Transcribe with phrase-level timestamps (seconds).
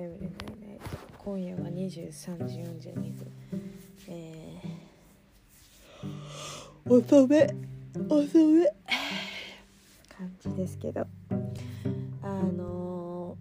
[0.00, 0.78] 眠れないね
[1.18, 2.60] 今夜は23時
[2.90, 3.26] 42分
[4.08, 7.54] えー、遅め
[8.08, 8.72] 遅め
[10.08, 11.06] 感じですけど
[12.22, 13.36] あの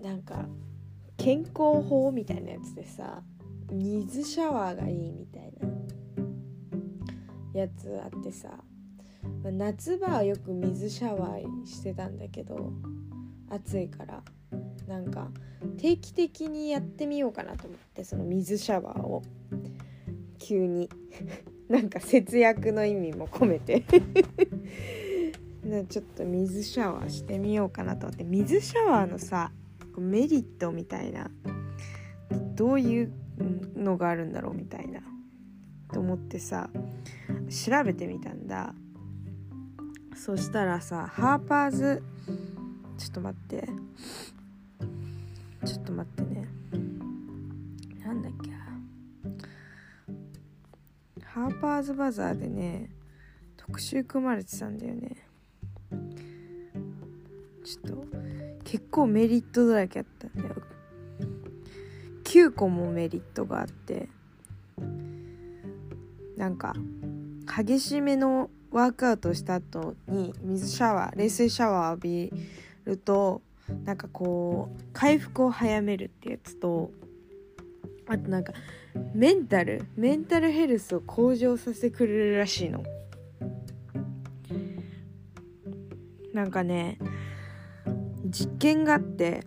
[0.00, 0.46] ー、なんか
[1.18, 3.22] 健康法みたいなやつでさ
[3.70, 5.52] 水シャワーがいいみたい
[7.52, 8.48] なやつあってさ
[9.44, 12.72] 夏場はよく水シャワーしてたんだけど
[13.50, 14.22] 暑いから
[14.86, 15.28] なんか
[15.78, 19.22] 定期的にやってみようかなと思ってその水シャワーを。
[20.38, 20.90] 急に。
[21.68, 23.82] なんか節約の意味も込めて。
[25.88, 28.24] ちょっと水シャワーしてみようかなと思って。
[28.24, 29.50] 水シャワーのさ
[29.96, 31.30] メリットみたいな。
[32.54, 33.12] どういう
[33.76, 35.00] のがあるんだろうみたいな。
[35.92, 36.70] と思ってさ
[37.48, 38.74] 調べてみたんだ。
[40.14, 42.02] そしたらさハーパーズ。
[42.98, 43.68] ちょっと待って。
[45.64, 46.48] ちょっと待ってね。
[48.04, 48.50] なんだっけ。
[51.24, 52.90] ハーパーズバザーでね
[53.56, 55.26] 特集組まれてたんだよね。
[57.64, 58.06] ちょっと
[58.62, 60.54] 結構メリットだらけあったんだよ。
[62.24, 64.08] 9個もメリットがあって
[66.36, 66.74] なんか
[67.46, 72.32] 激しめのワークアウトした後に水シャワー冷水シャワー浴び
[72.84, 73.40] ると
[73.84, 76.90] なんかこう回復を早めるってやつと
[78.06, 78.52] あとなんか
[79.14, 82.82] メンタルメンタルヘルスを向上させてくれるらしいの。
[86.32, 86.98] なんかね
[88.26, 89.46] 実験があって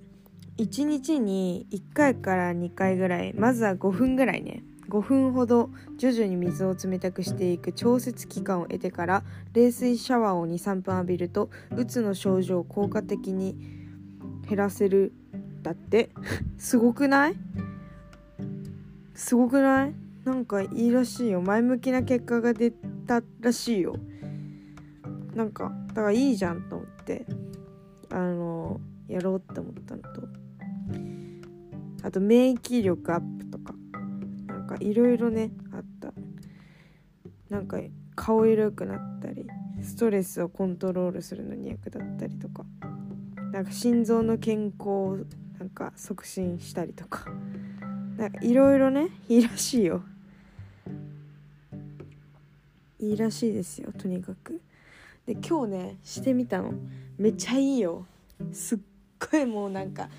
[0.58, 13.58] 1日に1回から2回ぐらいまずは5分ぐらいね5分ほど徐々に水を冷たくしていく調節期間を得てから冷水シャワーを23分浴びるとうつの症状を効果的に
[14.48, 15.14] 減らせる。
[15.62, 16.09] だって。
[16.58, 17.36] すごくない？
[19.14, 19.94] すごくない？
[20.26, 21.42] なんかいいらしいよ。
[21.42, 23.95] 前向きな結果が出たらしいよ。
[25.36, 27.26] なんかだからいいじゃんと思って。
[28.10, 30.27] あのやろうって思ったのと。
[32.04, 33.73] あと免疫力アップとか。
[34.48, 36.14] なんかいろいろねあった。
[37.49, 37.80] なんか
[38.16, 39.45] 顔色良くなったり
[39.82, 42.66] ストレスをコントロールするのに役立ったりとか。
[43.52, 45.18] なんか心臓の健康を
[45.60, 47.26] なんか促進したりとか。
[48.18, 50.04] なんかいろいろねいいらしいよ。
[53.00, 54.60] いいらしいですよとにかく。
[55.26, 56.74] で今日ねしてみたの。
[57.18, 58.06] めっちゃいいよ。
[58.52, 58.80] すっ
[59.32, 60.10] ごいもうなんか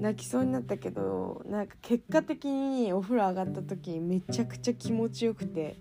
[0.00, 5.76] 泣きそうになったけどなんか結果的にお風呂上がった時めちゃくちゃ気持ちよくて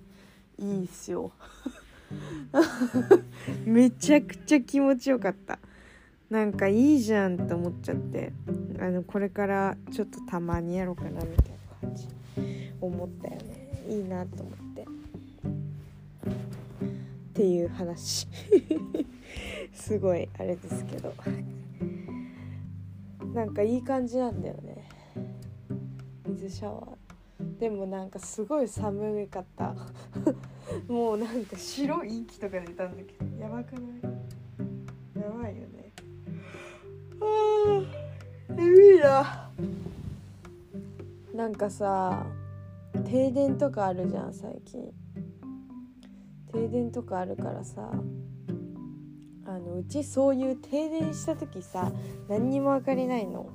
[0.57, 1.31] いいっすよ。
[3.65, 5.59] めちゃくちゃ気持ちよかった。
[6.31, 8.31] なんかいいじゃんって思っちゃって
[8.79, 12.07] あのこれからちょっとたまにやろうかなみたいな感じ
[12.79, 13.83] 思ったよね。
[13.89, 14.83] いいなと思って。
[14.83, 14.85] っ
[17.33, 18.29] ていう話。
[19.75, 21.13] すごいあれですけど。
[23.33, 24.87] なんかいい感じなんだよね。
[26.27, 27.59] 水シャワー。
[27.59, 29.75] でもなんかすごい寒かった。
[30.87, 35.21] もうなんか白い息とか出たんだけどやばくない？
[35.21, 35.80] やばいよね。
[37.21, 39.49] あー眠いな
[41.33, 42.25] なんかさ
[43.05, 44.91] 停電とかあるじゃん最近。
[46.51, 47.89] 停電とかあるからさ
[49.45, 51.91] あのうちそういう停電した時さ
[52.27, 53.49] 何にも分かりないの。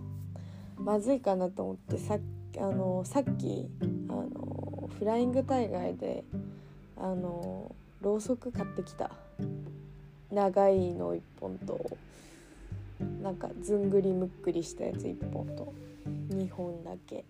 [0.78, 2.18] まずいかなと思ってさ
[2.58, 3.68] あのさっき
[4.08, 6.24] あのフライングタイガーで
[6.96, 9.10] あのろうそく買ってきた。
[10.30, 11.78] 長いの1本と。
[13.22, 15.74] なんかずんぐりむっくりしたやつ1本と
[16.30, 17.24] 2本だけ。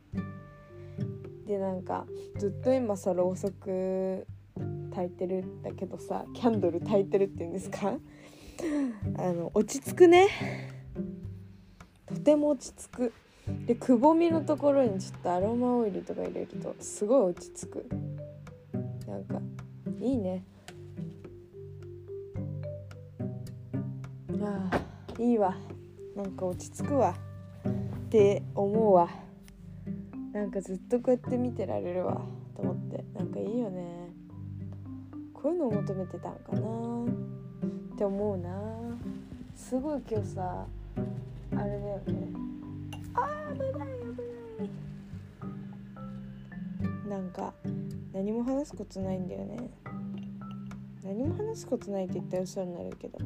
[1.46, 2.06] でなんか
[2.38, 4.26] ずっと今さろうそく
[4.90, 7.94] 焚いてるんだけどさキャンドル焚いてるっていうんですか？
[9.18, 10.28] あの落ち着くね。
[12.06, 13.12] とても落ち着く。
[13.66, 17.86] でくぼみのところにちょっとアロマオイルとか入れるとすごい落ち着く。
[19.06, 19.40] なんか
[20.00, 20.42] いいね。
[24.42, 24.95] ああ。
[25.18, 25.56] いいわ。
[26.14, 27.14] なんか落ち着くわ。
[27.64, 29.08] って思うわ。
[30.32, 32.20] なんかずっとこうやって見てられるわ。
[32.54, 33.04] と思って。
[33.14, 34.10] なんかいいよね。
[35.32, 36.58] こういうのを求めてたんかな。
[36.58, 38.50] って思うな。
[39.54, 40.66] すごい今日さ
[41.52, 42.28] あれだよね。
[43.14, 44.70] あー危ない危ない。
[47.08, 47.54] なんか
[48.12, 49.70] 何も話すことないんだよね。
[51.02, 53.18] 何も話すことないって言ったら嘘になるけど。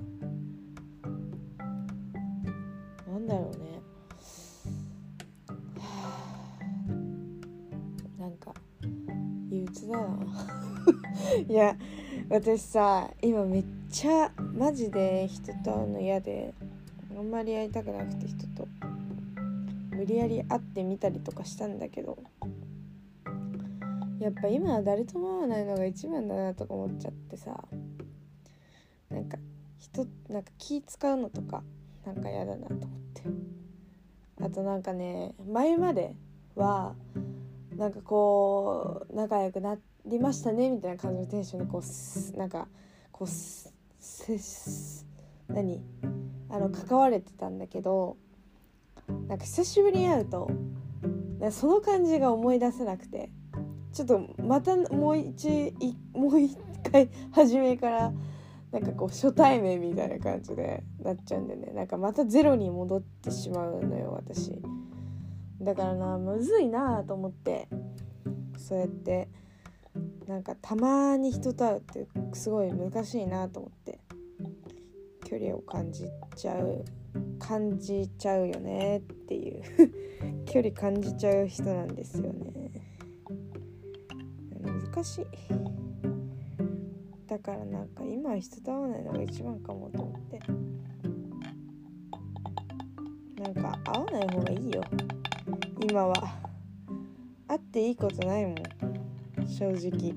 [3.20, 3.82] なんだろうね。
[8.18, 8.54] なんか
[9.50, 10.18] 憂鬱だな。
[11.48, 11.76] いや
[12.30, 16.54] 私さ今めっちゃマジで人と会うの嫌で
[17.16, 18.66] あんまり会いたくなくて人と。
[19.90, 22.16] 無理やり会ってみたりとかしたんだけど。
[24.18, 27.62] やっぱ今は誰とも会わないのが一番だなとか思っちゃってさ。
[29.10, 29.38] なんか
[29.78, 31.62] 人なんか気使うのとか
[32.06, 33.22] なんか嫌だなと思って。
[34.42, 36.16] あとなんかね前まで
[36.56, 36.94] は
[37.76, 39.76] なんかこう仲良くな
[40.06, 42.66] りましたねみたいな感じのテンションでこうなんか
[43.12, 44.38] こうせ
[45.48, 45.82] 何？
[46.48, 48.16] あの関われてたんだけど
[49.28, 50.50] なんか久しぶりに会うと
[51.50, 53.30] その感じが思い出せなくて
[53.92, 55.74] ちょっとまたもう一
[56.12, 56.56] もう一
[56.90, 58.12] 回初めから
[58.72, 61.72] なんかこう初対面みたいな感じでなっちゃうんでね。
[61.72, 64.60] なんかまたゼロに戻ってしまうのよ私。
[65.60, 67.68] だからなむずいなと思って。
[68.56, 69.28] そうやって
[70.28, 74.00] なんかたまに人と会うってすごい難しいなと思って。
[75.24, 76.84] 距離を感じちゃう
[77.38, 79.62] 感じちゃうよねっていう。
[80.46, 82.70] 距離感じちゃう人なんですよね。
[84.92, 85.26] 難しい
[87.30, 90.40] だからなんか今は人と会わないのが一番かもと思って。
[93.40, 94.82] なんか会わない方がいいよ。
[95.88, 96.14] 今は。
[97.46, 98.56] 会っていいことないもん。
[99.46, 100.12] 正直。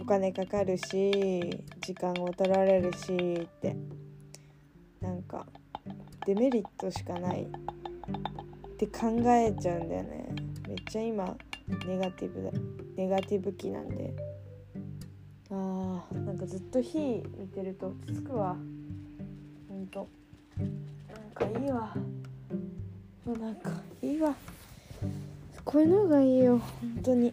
[0.00, 3.76] お金かかるし時間を取られるしって。
[5.02, 5.46] なんか
[6.24, 7.42] デメリットしかない。
[7.42, 10.34] って考えちゃうんだよね。
[10.66, 11.36] めっちゃ今
[11.86, 12.50] ネガティブだ。
[12.96, 14.33] ネガティブ期なんで。
[15.54, 16.98] あーなんかずっと火
[17.38, 18.56] 見てると落ち着くわ。
[19.68, 20.08] ほんと。
[20.58, 21.94] なんかいいわ。
[23.24, 23.70] もうなんか
[24.02, 24.34] いいわ。
[25.64, 26.58] こういうのがいいよ。
[26.58, 27.32] 本当に。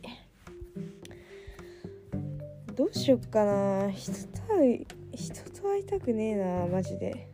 [2.75, 3.89] どうしよっかな。
[3.91, 7.27] 人と会い人と会いたくねえなマジで。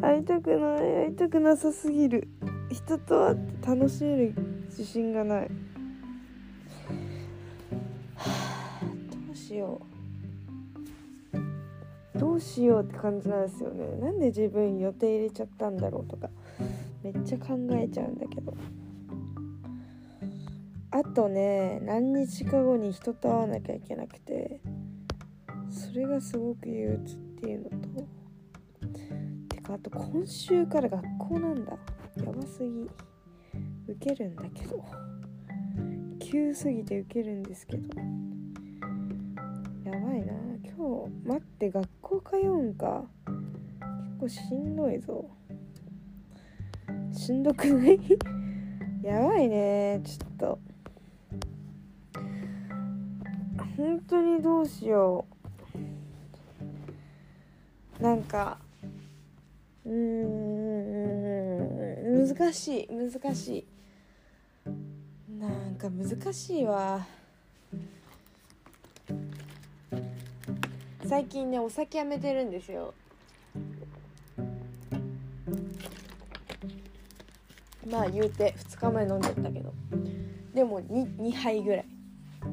[0.00, 2.26] 会いたくない会いたくなさすぎる。
[2.72, 4.34] 人と会って楽しめる
[4.70, 5.50] 自信がない。
[9.52, 9.82] しよ
[12.14, 12.18] う。
[12.18, 13.86] どうしようって感じなんですよね。
[14.00, 16.30] なんで自分予定入れちゃったんだろうとか。
[17.02, 18.54] めっちゃ考えちゃうんだけど。
[20.90, 24.60] あとね何日か後に人と会わなきゃいけなくて
[25.70, 27.76] それがすごく憂鬱っていうのと
[29.48, 31.72] てかあと今週から学校なんだ。
[32.16, 32.90] やばすぎ。
[33.88, 34.82] 受けるんだけど。
[36.20, 38.31] 急すぎて受けるんですけど。
[39.92, 40.32] やばいな。
[40.64, 43.04] 今日待って学校通うんか。
[43.26, 43.36] 結
[44.20, 45.28] 構しんどいぞ。
[47.12, 48.00] しんどくない？
[49.04, 50.00] やばいね。
[50.02, 50.58] ちょっと。
[53.76, 55.26] 本当にどうしよ
[58.00, 58.02] う。
[58.02, 58.58] なんか
[59.84, 59.92] うー
[62.24, 63.66] ん難しい難しい。
[65.38, 67.06] なんか難しいわ。
[71.12, 72.94] 最近ねお酒やめてるんですよ。
[77.86, 79.74] まあ言うて2日前飲んじゃったけど。
[80.54, 81.86] でも 2, 2杯ぐらい。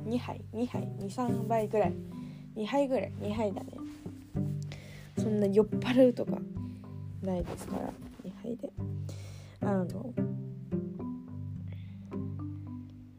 [0.06, 1.94] 2杯2杯23杯ぐらい。
[2.58, 3.14] 2杯ぐらい。
[3.22, 3.70] 2杯だね。
[5.18, 6.34] そんな酔っ払うとか
[7.22, 7.94] ないですから。
[8.26, 8.74] 2杯で。
[9.62, 10.14] あの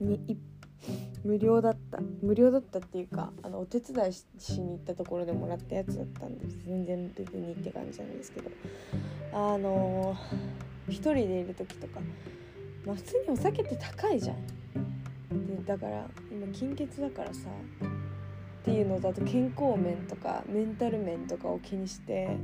[0.01, 0.39] に
[1.25, 6.59] 無料だった無料だったっていうかあのお手伝いしに行ったところでもらったやつだったんです。
[6.67, 8.51] 全然別にって感じなんですけど。
[9.33, 10.17] あの
[10.89, 12.01] 一人でいる時とか、
[12.85, 14.37] まあ、普通にお酒って高いじゃん。
[15.47, 17.49] でだから今金欠だからさ
[18.63, 22.37] っていうのとあと健康面とかメンタル面とかを気にして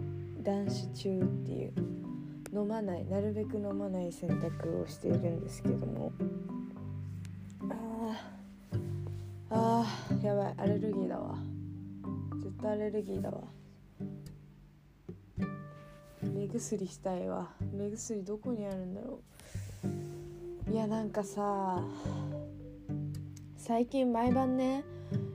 [0.43, 1.73] 断酒中っていう
[2.53, 6.13] 飲まないなるべく飲まない選択をしているんですけども。
[7.69, 8.36] あー。
[9.51, 10.55] あーやばい。
[10.59, 11.37] アレルギーだわ。
[12.43, 13.43] 絶対アレルギーだわ。
[16.23, 17.51] 目薬したいわ。
[17.73, 19.21] 目薬どこにあるんだろ
[20.69, 20.73] う。
[20.73, 21.81] いやなんかさ
[23.57, 24.85] 最近毎晩ね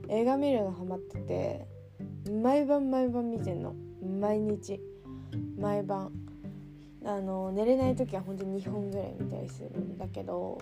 [0.08, 1.66] 映画見るのハマってて
[2.30, 3.74] 毎晩毎晩見てんの。
[4.20, 4.80] 毎日。
[5.58, 6.12] 毎晩。
[7.04, 10.58] あの寝れない時は本当に2本ぐらい見たりするんだけど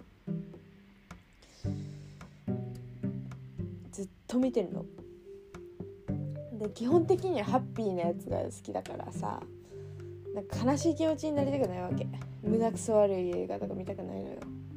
[4.01, 4.87] ずっと見てるの。
[6.59, 9.43] で基本的にはハッピーなやつが好きだからさ
[10.35, 12.07] なんか悲しい気持ちになりたくないわけ。
[12.43, 14.37] 胸くそ悪い映画とか見たくないのよ。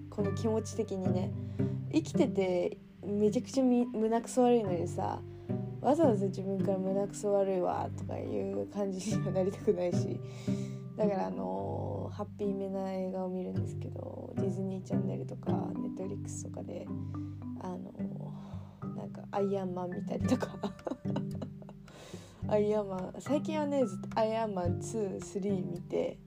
[0.10, 1.32] この気持ち的にね。
[1.94, 5.22] 生きててめちゃくちゃ胸くそ悪いのにさ
[5.80, 10.20] わざわざ自分から胸くそ悪いわとかいう感じにはなりたくないし。
[10.98, 16.86] だからあのハッピーめな映画を見るんですけどディズニーチャンネルとかネットフリックスとかで
[17.62, 18.23] あのなんか
[19.34, 20.48] アイアンマン見たりとか。
[22.48, 26.18] アイアンマン最近はねずっとアイアンマン23見て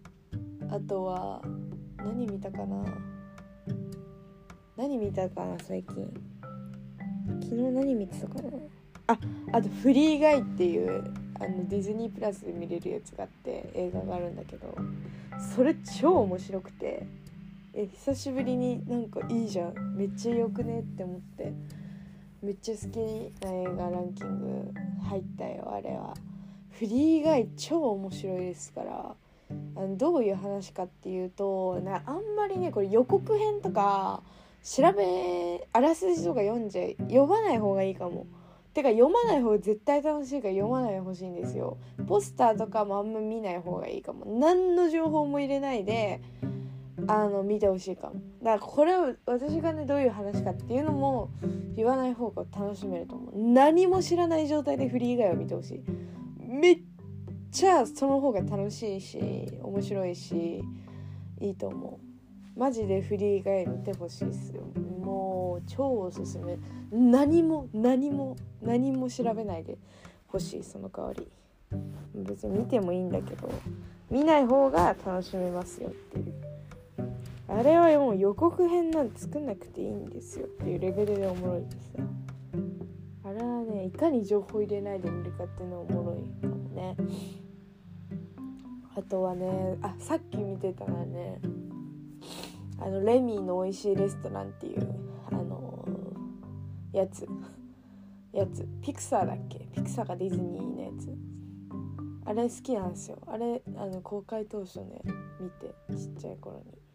[0.70, 1.42] あとは
[1.98, 2.84] 何見たかな？
[4.76, 6.12] 何見たかな最近？
[7.42, 8.50] 昨日何見てたかな？
[9.08, 9.18] あ
[9.52, 11.04] あと「フリーガイ」っていう
[11.38, 14.74] あのディズニープラスで見れるやつがあって映画があるんだけど
[15.54, 17.06] それ超面白くて
[17.74, 19.94] え久しぶりになんかいいじゃん。
[19.94, 21.52] めっちゃよくねって思って。
[22.42, 22.96] めっちゃ好き
[23.44, 24.72] な映画ランキング
[25.08, 26.14] 入ったよあれは。
[26.70, 29.14] フリーガイ超面白いですから。
[29.76, 34.22] あのどういう話かっていうとなあんまりねこれ予告編とか
[34.64, 38.26] 調べあらすじとか読んじゃ読まない方がいいかも。
[38.74, 41.78] てか読まない方が絶対楽しいから読まないでほしいんですよ。
[42.06, 44.26] ポスターとかもあんま見ない方がいいかも。
[44.26, 46.20] 何の情報も入れないで
[47.06, 48.14] あの見てほしいかも。
[48.42, 51.30] だからこれを私がねどういう話かっていうのも
[51.74, 53.32] 言わない方が楽しめると思う。
[53.36, 55.82] 何も知らない状態でフリー以外を見てほしい。
[56.40, 56.78] めっ
[57.50, 59.18] ちゃその方が楽しいし
[59.62, 60.64] 面白いし
[61.40, 62.58] いいと思う。
[62.58, 64.62] マジでフリー以外見てほしいっすよ。
[65.02, 66.58] もう超おすすめ。
[66.90, 69.76] 何も何も何も調べないで
[70.28, 71.28] ほしいその代わり。
[72.14, 73.50] 別に見てもいいんだけど
[74.10, 76.55] 見ない方が楽しめますよっていう。
[77.56, 82.04] あれはもう予告編なんて作んなくていいんですよっていうレベルでおもろいですよ。
[83.24, 86.96] あれはねいかに情報入れないで見るかっていうのおもろいかもね。
[88.94, 91.40] あとはねあさっき見てたのはね
[92.78, 94.94] あのレミーの美味しいレストランっていう
[95.32, 97.26] あのー、やつ。
[98.32, 98.68] やつ。
[98.82, 99.60] ピクサーだっけ？
[99.74, 101.08] ピクサーがディズニーのやつ。
[102.26, 103.16] あれ好きなんですよ。
[103.26, 105.00] あれあの公開当初ね
[105.40, 106.85] 見てちっちゃい頃に。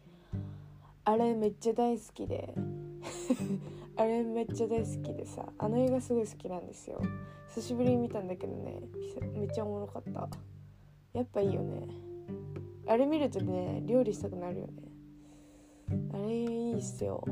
[1.04, 2.54] あれめっちゃ大好きで。
[3.96, 5.52] あれめっちゃ大好きでさ。
[5.58, 7.00] あの映画すごい好きなんですよ。
[7.48, 8.80] 久しぶりに見たんだけどね。
[9.34, 10.28] めっちゃおもろかった。
[11.12, 11.88] やっぱいいよね。
[12.86, 14.72] あれ見るとね料理したくなるよね。
[16.14, 17.24] あれいいっすよ。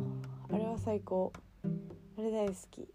[0.52, 1.32] あれは最高。
[2.18, 2.88] あれ大好き。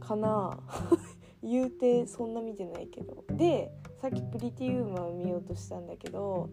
[0.00, 0.58] かな
[1.42, 3.24] 言うてそんな見てないけど。
[3.30, 6.50] でさっきプリティウーマンを見ようとしたんだけど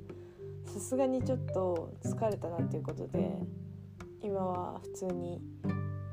[0.71, 3.37] さすがにちょっと疲れたなっていうことで
[4.21, 5.41] 今は普通に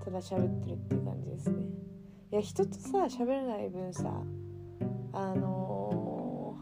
[0.05, 1.57] ただ喋ってるっていう感じですね。
[2.33, 4.13] いや人とさ喋れない分さ
[5.13, 6.57] あの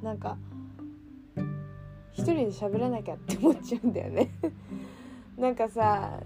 [0.00, 0.38] ー、なんか
[2.12, 4.30] 一人で喋らなきゃって思っちゃうんだよね。
[5.36, 6.20] なんかさ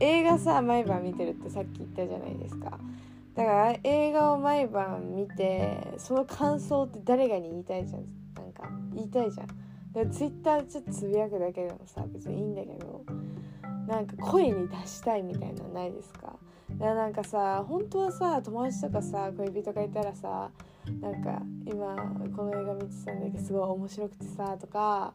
[0.00, 2.78] 映画さ毎晩見てるってさっき言ったじゃないですか。
[3.34, 8.04] だから映画を毎晩見てその感想って誰かに言いたいじゃん。
[8.34, 9.63] なんか言いたいじゃん。
[9.94, 13.04] でツイッターちょっとつぶやくだけでもさ別にいいんだけど
[13.86, 16.34] なんか声に出したいみたいなのないですか？
[16.78, 20.50] だなんかさ本当はさ友達とかさ恋人がいたらさ
[21.00, 21.94] なんか今
[22.34, 25.12] この映画見てたんだけどすごい面白くてさとか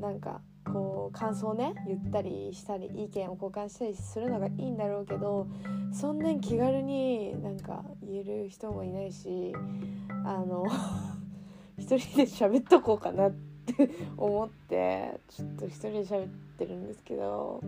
[0.00, 5.46] なんかこう感想ね言ったりしたり意見を交換したりするのがいいんだろうけど
[5.92, 9.52] そんなに気軽になんか言える人もいないし
[10.24, 10.64] あの
[11.78, 17.60] 一人で喋っとこうかなってって思ってちょっと一人で喋ってるんですけど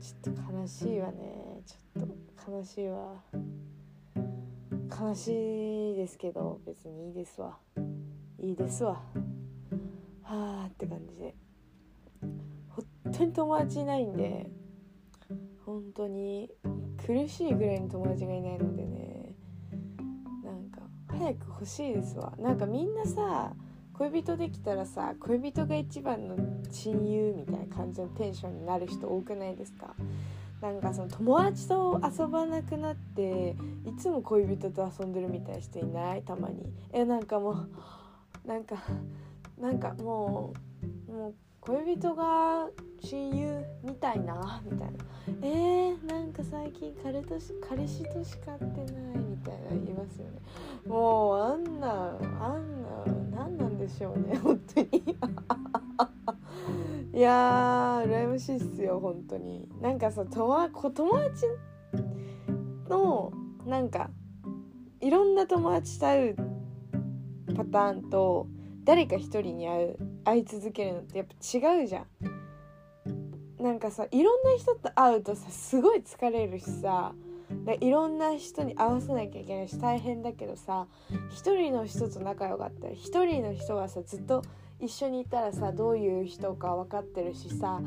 [0.00, 1.60] ちょっと悲しいわね。
[1.66, 2.08] ちょっ
[2.44, 3.22] と悲しいわ。
[4.98, 7.58] 悲しいですけど別にいいですわ。
[8.38, 9.02] いいですわ。
[10.22, 11.34] はあって感じで。
[12.68, 14.50] 本当に友達いないんで
[15.64, 16.50] 本当に
[17.06, 19.34] 苦しいぐらいの友達がいないのでね。
[20.44, 22.32] なんか早く欲しいですわ。
[22.38, 23.52] なんかみんなさ
[23.98, 26.36] 恋人できたらさ恋人が一番の
[26.70, 29.94] 親友みたいな感じのテンションになる人多くないですか？
[30.60, 36.22] なんかその友達と遊ばなくなっていつも恋人と遊んでるみたいな人いない？
[36.22, 36.72] たまに。
[36.92, 37.68] えなんかもう
[38.48, 38.76] なんか
[39.58, 40.52] なんかも
[41.08, 41.34] うもう
[41.66, 42.68] 恋人が
[43.02, 44.62] 親友みたいな？
[44.64, 44.94] みたいな。
[45.42, 50.40] えー、なんか最近彼とし彼氏としか会ってないみたいな言いますよね。
[50.86, 52.88] もうあんなあんな
[53.36, 54.88] 何なんでしょうね 本当に。
[57.12, 59.68] いやー羨ましいっすよ本当に。
[59.80, 61.46] なんかさ友友達
[62.88, 63.32] の
[63.66, 64.10] なんか
[65.00, 66.36] いろんな友達と会う
[67.56, 68.46] パターンと
[68.86, 72.06] 誰か一人に会う会い続けるのってやっぱ違うじゃん。
[73.62, 77.12] なんかさいろんな人と会うとさすごい疲れるしさ。
[77.80, 80.86] いろんな人に合わせなきゃいけないし大変だけどさ
[81.30, 84.42] 一人の人と仲良かったら一人の人はさずっと
[84.80, 87.80] 一緒にいたらさどういう人か分かってるしさ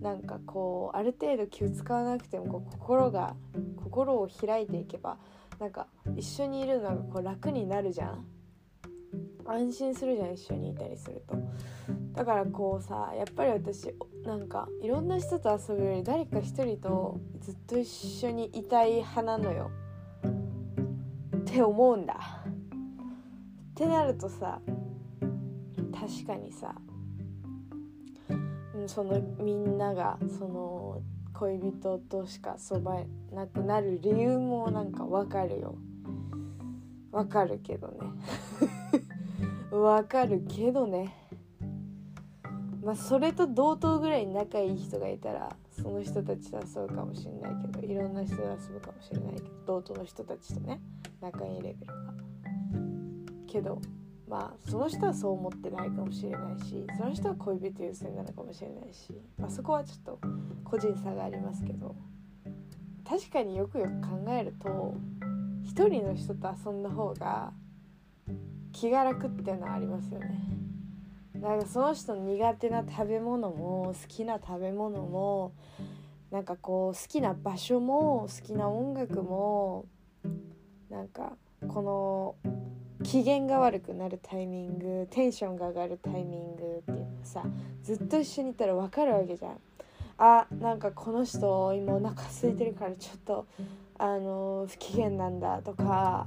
[0.00, 3.34] なんかこうある程度気を使わなくてもこう心が
[3.76, 5.16] 心を開いていけば
[5.58, 8.37] なんか一緒にいるのがこう楽になるじゃん。
[9.48, 11.36] 安心するじゃん一緒にいたりすると。
[12.14, 19.70] だからこうさやっぱり私なんかいろんな人と遊ぶより誰か一人とずっと一緒にいたい派なのよ。
[21.36, 22.44] って思うんだ。
[22.50, 24.60] ってなるとさ
[25.92, 26.74] 確かにさ
[28.86, 31.00] そのみんながその
[31.34, 33.00] 恋人としか遊ば
[33.32, 35.76] なくなる理由もなんかわかるよ。
[37.12, 37.98] わかるけどね。
[39.70, 41.14] わかるけどね。
[42.82, 50.80] まあそれと同等ぐらい仲いい人がいたらその人たちと遊ぶかもしれないけどいろんな人と遊ぶかもしれないけど同等の人たちとね
[51.20, 52.14] 仲いいレベルが
[53.46, 53.82] けど
[54.26, 60.18] まあその人はそう思ってないかもしれないしその人は恋人優先なのかもしれないし、まあ、そこはちょっと
[60.64, 61.94] 個人差がありますけど
[63.06, 64.94] 確かによくよく考えると
[65.62, 67.52] 一人の人と遊んだ方が
[68.78, 70.40] 気が楽っていうのはありますよね。
[71.34, 75.52] だかその人の苦手な食べ物も好きな食べ物も
[76.30, 79.86] なんかこう好きな場所も好きな音楽も
[80.90, 81.32] なんか
[81.66, 82.52] この
[83.02, 87.42] 機嫌が悪くなるタイミングテンションが上がるタイミングっていうのさ
[87.82, 89.58] ずっと一緒にいたら分かるわけじゃん。
[90.18, 93.46] あなんかこの人今お腹空いてるからちょっと
[93.98, 96.26] あの不機嫌なんだとか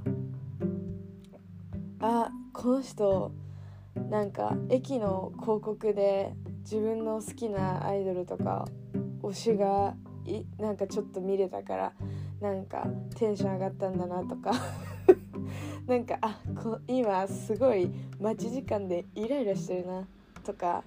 [2.00, 3.32] あこの人
[4.10, 8.68] なんか駅の広告で自分の好きなアイドルとか
[9.22, 11.94] 推しがいなんかちょっと見れたから
[12.40, 14.52] なんかテンション上がったんだなとか。
[15.88, 20.08] なんかあこ今すごい待ち時間でイライラしてるな
[20.44, 20.84] とか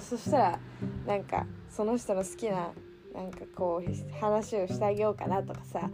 [0.00, 0.60] そしたら
[1.06, 2.72] なんかその人の好きな
[3.14, 5.88] なんかこう話をしてあげようかなとかさ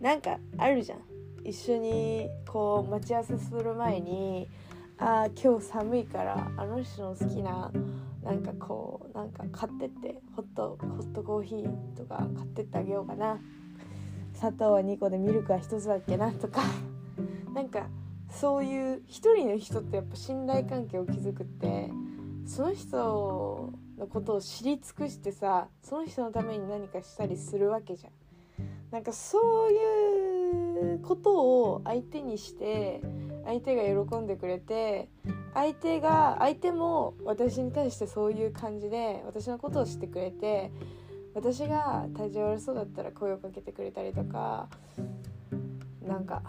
[0.00, 1.13] なんかあるじゃん。
[1.44, 4.48] 一緒にこう待ち合わせする前に
[4.96, 7.70] あ今日寒いからあの人の好きな
[8.22, 13.38] なんかこうなんか買ってってホットホットコーヒーとか買ってってあげようかな
[14.32, 16.62] 砂糖は2個でミルクは1つだっけなとか
[17.52, 17.88] なんか
[18.30, 21.90] そういう一人の人ってやっぱ信頼関係を築くって
[22.46, 28.12] その人のことを知り尽くしてさその人のために何かしたりするわけじゃん。
[28.90, 30.33] なんかそういう
[31.02, 33.00] ことを相手にして
[33.44, 35.08] 相手が喜んでくれて
[35.52, 40.70] 相手が相手も私に対してそういう感じで私のことを知ってくれて
[41.34, 44.68] 私が体調悪そうだったら声をかけてくれたりとか
[46.02, 46.42] なんか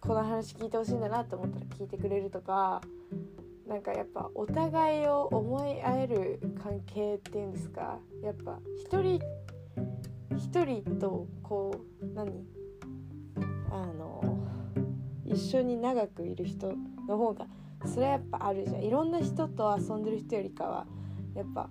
[0.00, 2.80] この話聞いてほしいんだなって思ったら聞いてくれるとか
[3.68, 9.20] なんかやっぱお互いを思い合える関係っていうんですかやっぱ一人
[10.36, 12.44] 一人とこう何？
[13.70, 14.38] あの
[15.24, 16.74] 一緒に長くいる人
[17.08, 17.46] の方が
[17.86, 18.82] それはやっぱあるじゃん。
[18.82, 20.86] いろんな人と遊んでる人よりかは
[21.34, 21.68] やっぱ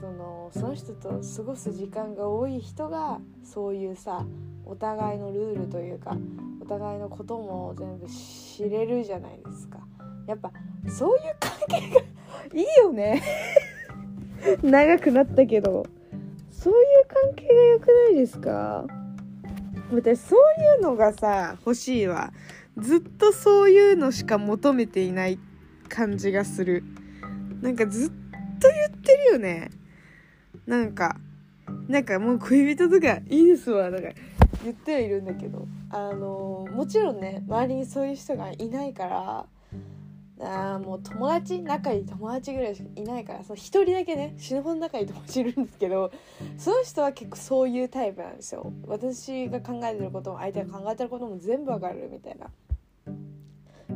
[0.00, 4.24] そのその人と過ごす時間が多い人がそういうさ
[4.64, 6.16] お互いのルールというか
[6.60, 9.78] お互いのことも全部知れるじゃないですか。
[10.26, 10.50] やっぱ
[10.88, 12.00] そういう関係が
[12.52, 13.22] いいよね。
[14.62, 15.86] 長くなったけど。
[16.66, 18.84] そういう関係が良くないですか？
[19.92, 22.32] 私そういうのがさ欲しいわ。
[22.76, 25.38] ずっとそういうのしか求めていない
[25.88, 26.82] 感じがする。
[27.62, 28.10] なんかずっ
[28.58, 29.70] と言ってるよね。
[30.66, 31.18] なんか
[31.86, 33.88] なんかもう恋人とかいいですわ。
[33.92, 34.08] とか
[34.64, 35.68] 言ってはいるんだけど。
[35.90, 39.46] あのもちろんね周りにそういう人がいないから
[40.38, 46.12] あもう友達仲いい友達ぐらいしかいないからその1人だけね死ぬほど仲いい友達いるんですけど
[46.58, 48.72] その人は結構そういうタイプなんですよ。
[48.86, 52.46] 私が考えてることも相手が考えてることも全部わかるみたいな。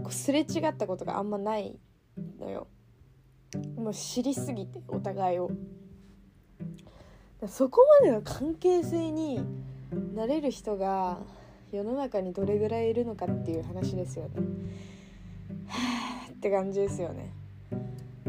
[0.02, 1.78] こうすれ違ったことがあんまない
[2.38, 2.66] のよ。
[3.76, 5.50] もう知りすぎてお互いを。
[7.48, 9.40] そこまでの関係性に
[10.14, 11.18] なれる人が
[11.72, 14.30] 世の中にどれぐらいいるのかっていう話ですよね。
[16.40, 17.34] って感じですよね。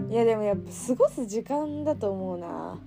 [0.10, 2.78] いやでもやっぱ過ごす時間だと思うな。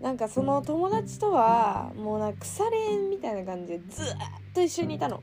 [0.00, 4.06] なんかその友達とはもうなんか腐れ縁みたいな感じでずっ
[4.54, 5.20] と一緒にいたの。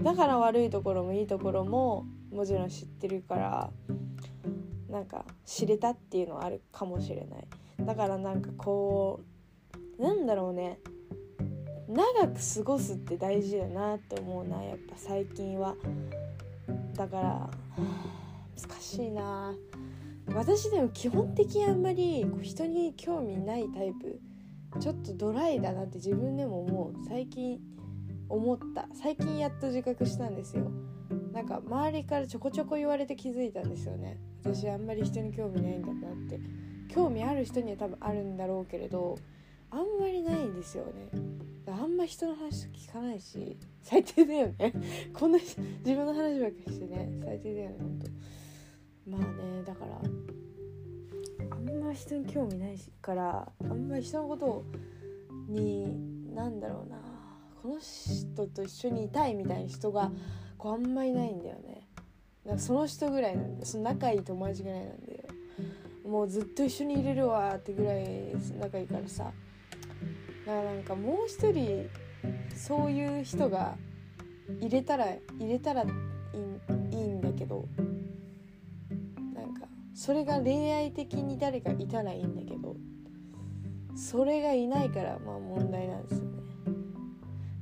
[0.00, 3.70] だから悪いところもいいところももちろん知ってるから
[4.88, 7.48] なんか知れたっていうのはあるかもしれない。
[7.84, 9.20] だからなんかこ
[9.98, 10.78] うなんだろうね
[11.88, 15.74] 長く過ごすって大事だなって思うなやっぱ最近は
[16.94, 17.50] だから
[18.68, 19.54] 難しいな。
[20.34, 24.20] 私でも基本的にあんまり人に興味ないタイプ。
[24.78, 27.08] ちょっとドライだなって自分でも思う。
[27.08, 27.58] 最近
[28.28, 28.88] 思った。
[28.94, 30.70] 最近やっと自覚したんですよ。
[31.32, 34.20] なんか周りからちょこちょこ言われて気づいたんですよね。
[34.44, 36.40] 私あんまり人に興味ないんだなって。
[36.88, 39.16] 興味ある人には多分あるんだろうけれど
[39.70, 41.08] あんまりないんですよね。
[41.66, 43.56] あんま人の話聞かないし。
[43.82, 44.72] 最低だよね。
[45.12, 47.08] こんな自分の話ばっかりしてね。
[47.24, 48.06] 最低だよねほんと。
[49.10, 50.00] まあねだから
[51.50, 54.64] あんま人に興味ないからあんまり人のこと
[55.48, 56.96] になんだろうな
[57.62, 60.10] この人と一緒にいたいみたいな人が
[60.56, 61.86] こうあんまりないんだよね。
[62.44, 65.28] なんかその人ぐらいなんでその仲いい友達ぐらいなんで
[66.06, 69.32] もうずっと一緒にいれるわってぐらい仲いいからさ。
[70.46, 71.88] だからなんかもう一人
[72.56, 73.76] そういう人が
[74.58, 75.06] 入れたら
[75.38, 75.90] 入れたらいい
[80.00, 82.74] それが恋愛的に誰かいたらいいんだけど
[83.94, 86.42] それがいないからまあ問題なんですよね。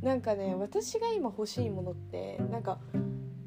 [0.02, 2.78] なんかね私が今欲しいものってなんか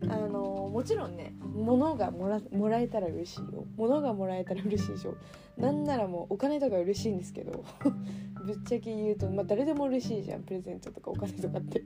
[0.09, 3.63] あのもちろんね物がもらもらえたら嬉しいよ。
[3.77, 5.15] 物がもらえたら嬉しいでしょ。
[5.55, 7.63] なんならもうお金とか嬉しいんですけど
[8.45, 10.41] ぶっちゃけ言うと、まあ、誰でも嬉しいじゃん。
[10.41, 11.81] プレゼントとかお金とかって。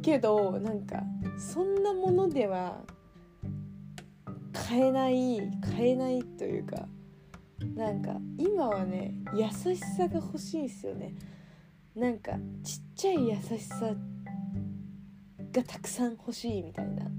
[0.00, 1.02] けどなんか
[1.36, 2.86] そんなものでは
[4.52, 6.86] 買えない買えないというか
[7.74, 11.14] なんか今はね優しさが欲しいですよね。
[11.94, 12.32] なんか
[12.62, 13.94] ちっちゃい優しさ
[15.52, 17.10] がたくさん欲しいみたいな。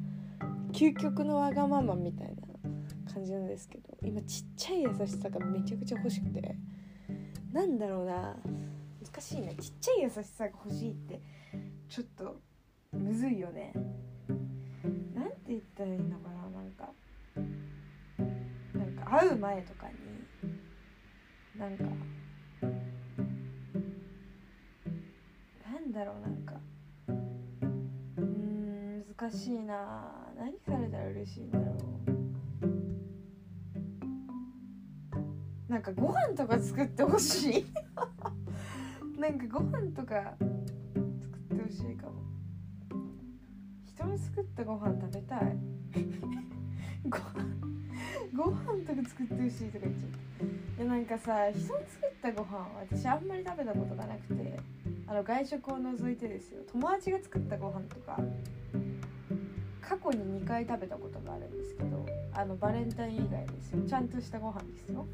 [0.71, 6.55] 究極のわがままみたいな感じなんですけど今ちっちゃい優しさがめちゃくちゃ欲しくて。
[7.51, 8.37] なんだろうな。
[9.03, 11.19] 難しいねちっちゃい優しさが欲しいって
[11.87, 12.39] ちょっと
[12.91, 13.73] むずいよね。
[15.15, 16.48] なんて言ったらいいのかな。
[19.09, 19.93] 会う前とかに
[21.59, 21.89] なんかな
[25.79, 26.53] んだろうなんか
[28.17, 30.29] うん難しいな。
[30.37, 31.65] 何されたら嬉しいんだろ
[35.67, 35.71] う。
[35.71, 37.65] なんかご飯とか作ってほしい。
[39.19, 40.53] なんかご飯とか作
[41.37, 42.13] ってほしいかも。
[43.83, 45.57] 人の作ったご飯食べたい。
[47.07, 47.59] ご飯
[48.35, 54.59] ご飯とか作ってほしいとか言っちゃういやなんかさ人の作ったご飯私あんまり食べたことがなくて
[55.07, 56.61] あの外食を除いてですよ。
[56.71, 58.19] 友達が作ったご飯とか
[59.81, 63.81] 過去に2回食べたことがあるんですけどあのバレンタイン以外ですよ。
[63.87, 65.07] ちゃんとしたご飯ですよ。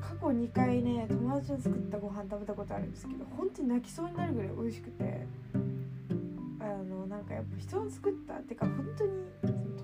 [0.00, 5.26] 過去2回ね友達の作ったご飯食べたことあるんですけど本当に泣きそうになるぐらい美味しくて
[6.60, 9.10] あのなんかやっぱ人の作ったってか本当に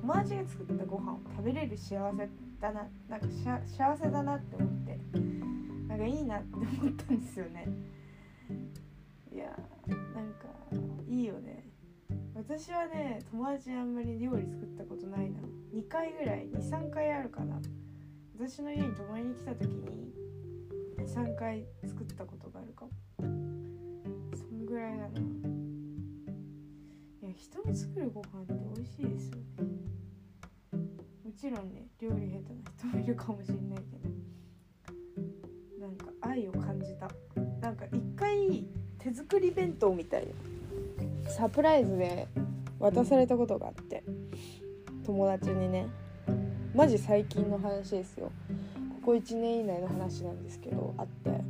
[0.02, 2.28] 友達が作ったご飯を食べれる幸せ
[2.60, 3.26] だななんか
[3.64, 4.98] 幸せだなって思って
[5.86, 7.68] なんかいいなって思ったんですよね。
[9.32, 10.48] いやなんか
[11.08, 11.64] いいよね。
[12.34, 15.38] 私はね友達あんまり料理作ったことないな。
[15.72, 17.60] 2回ぐらい23回あるかな。
[18.36, 20.12] 私の家に泊まりに来た時に
[20.98, 22.90] 23回作ったことがあるかも。
[24.36, 25.51] そんぐらいだな。
[27.36, 29.42] 人の作るご飯って美味しいですよね。
[31.24, 34.12] もちろんね料理下手な人もいるかもしれないけど。
[35.80, 37.10] なんか愛を感じた。
[37.60, 38.66] なんか一回
[38.98, 40.26] 手作り弁当みたい
[41.24, 42.28] なサプライズで
[42.78, 44.04] 渡されたことがあって。
[45.04, 45.88] 友達にね。
[46.74, 48.30] マジ最近の話ですよ。
[49.02, 51.42] ここ1年以内の話なんですけどあって。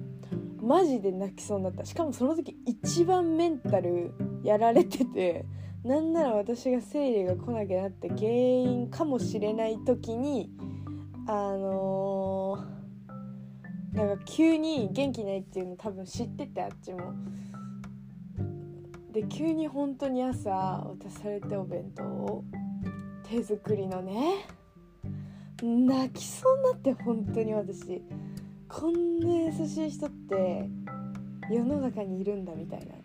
[0.60, 1.84] マジで泣きそうになった。
[1.84, 5.44] しかもその時一番メンタルやられてて
[5.84, 10.50] なんなら私が生理が来なきゃなって原因かもしれない時に
[11.26, 17.14] あのー、なんか急に元気ないっていうの多分知っててあっちも。
[19.12, 22.44] で急に本当に朝渡されてお弁当を
[23.28, 24.46] 手作りのね
[25.62, 28.02] 泣きそうになって本当に私。
[28.68, 30.66] こんな優しい人って
[31.50, 33.01] 世の中にいるんだみたいな。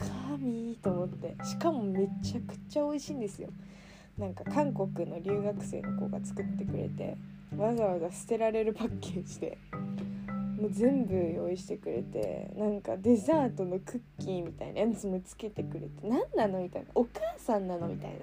[0.00, 1.36] 神と思って。
[1.44, 3.48] しかもめちゃくちゃ美味しいんですよ。
[4.18, 7.16] なんか韓国の留学生の子が作ってくれて
[7.56, 9.56] わざわざ捨てられるパッケージで
[10.60, 16.88] もう全部用意してくれてなんかデザートのクッキーみたいなやつもつけてくれて何なのみたいな。
[16.94, 18.18] お母さんなのみたいな。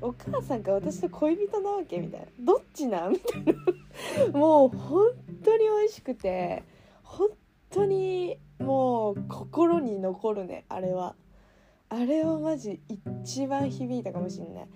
[0.00, 2.26] お母さんか私と恋人なわけみたいな。
[2.40, 4.38] どっちなみたいな。
[4.38, 5.10] もう本
[5.44, 6.64] 当に美味しくて
[7.04, 7.28] 本
[7.70, 11.14] 当にもう心に残るねあれは。
[11.88, 14.66] あれはマジ一番響いたかもしんない。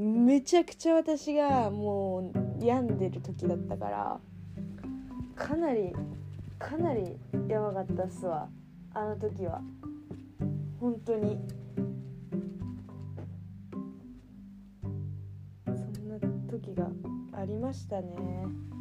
[0.00, 4.20] めちゃくちゃ私がもう病んでる時だったから
[5.36, 5.92] かなり
[6.58, 7.16] かなり
[7.48, 8.48] やばかったっすわ。
[8.92, 9.60] あの時は。
[10.80, 11.38] 本当に。
[15.66, 16.18] そんな
[16.50, 16.88] 時が
[17.32, 18.73] ありましたね。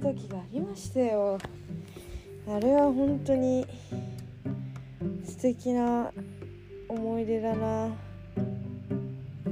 [0.00, 1.38] 時がありましたよ。
[2.48, 3.66] あれは本当に
[5.24, 6.10] 素敵な
[6.88, 7.88] 思い出だな。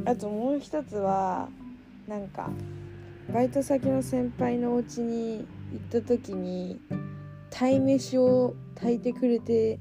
[0.06, 1.48] あともう一つは
[2.08, 2.50] なんか
[3.32, 6.80] バイト先の先輩のお家に行った時に
[7.50, 9.78] 鯛めしを炊いてくれて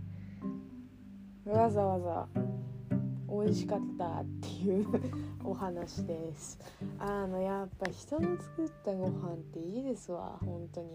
[1.46, 2.28] わざわざ
[3.30, 5.37] 美味しかったっていう。
[5.48, 6.60] お話です。
[7.00, 10.38] あのやっぱ人の作ったご飯っていいですわ。
[10.44, 10.88] 本当に。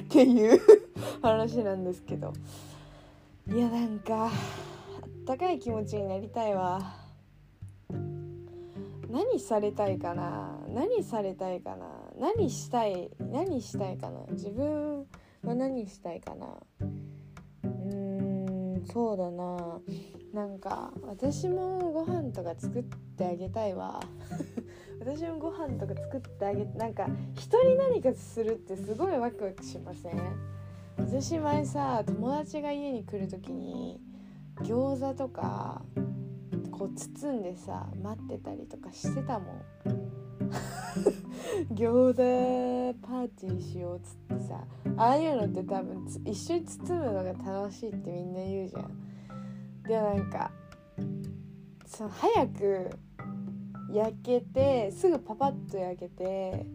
[0.00, 0.60] っていう
[1.22, 2.32] 話なんですけど。
[3.48, 4.30] いやなんかあっ
[5.24, 6.96] たかい気持ちになりたいわ。
[9.08, 10.58] 何されたいかな？
[10.68, 11.86] 何されたいかな？
[12.18, 14.22] 何したい何したいかな？
[14.32, 15.06] 自分
[15.44, 16.48] は何したいかな？
[18.92, 19.80] そうだな。
[20.32, 24.00] なんか私もご飯とか作ってあげたいわ。
[25.00, 30.20] 私もご飯とか作ってあげなんか人に何かするってすごいワクワクしません？
[30.98, 34.00] 私前さ友達が家に来る時に
[34.56, 35.82] 餃子とか
[36.70, 39.62] こう包んでさ待ってたりとかしてたもん。
[41.72, 44.60] 餃子パーティーしようっつってさ
[44.96, 48.92] ああいうのって多分一緒に包むのが楽しいってみんな言うじゃん。
[49.82, 50.50] でなんか
[51.86, 52.90] その早く
[53.92, 56.66] 焼けてすぐパパッと焼けて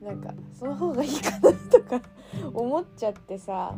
[0.00, 2.02] なんかその方がいいかなとか
[2.52, 3.76] 思っちゃってさ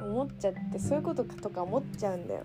[0.00, 2.44] 思っちゃってそういうことかとか思っちゃうんだよ。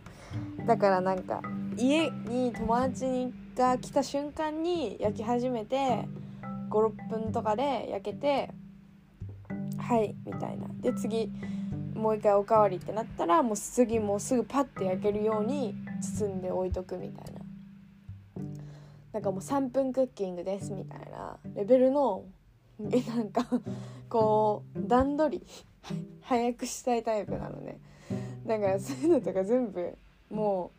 [0.66, 1.42] だからなんか
[1.78, 6.08] 家に友達が来た瞬間に焼き始めて
[6.70, 8.52] 56分とかで焼けて
[9.78, 10.68] はいみたいな。
[10.80, 11.32] で次
[11.94, 17.42] もう一回おかわりってなったらもう次もうすぐパッて焼けるように包んで置いとくみたいな。
[19.14, 21.38] なんかもう3分クッキングですみたいな。
[21.56, 22.24] レベルの
[22.92, 23.46] えなんか
[24.10, 25.48] こう段取り
[26.22, 27.80] 早くしたいタイプなのね。
[28.46, 29.98] だからそういうのとか全部
[30.30, 30.72] も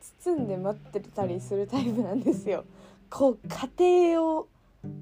[0.00, 2.64] う包んで待ってたりするタイプなんですよ。
[3.10, 3.38] こう
[3.78, 4.48] 家庭を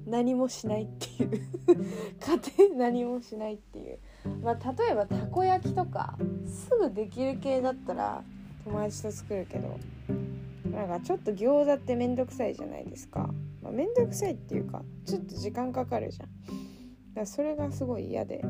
[0.05, 1.31] 何もしないっていう。
[2.57, 3.99] 家庭何もしないっていう。
[4.41, 8.23] まあ例えばたこ焼きとかすぐできる系だったら
[8.63, 9.77] 友達と作るけど
[10.71, 16.29] なんかちょっと餃子ってめんどくさいじゃないですか、まあ、めんどくさいっていうかちょっと時間かかるじゃん。
[16.29, 16.33] だ
[17.15, 18.43] からそれがすごい嫌で。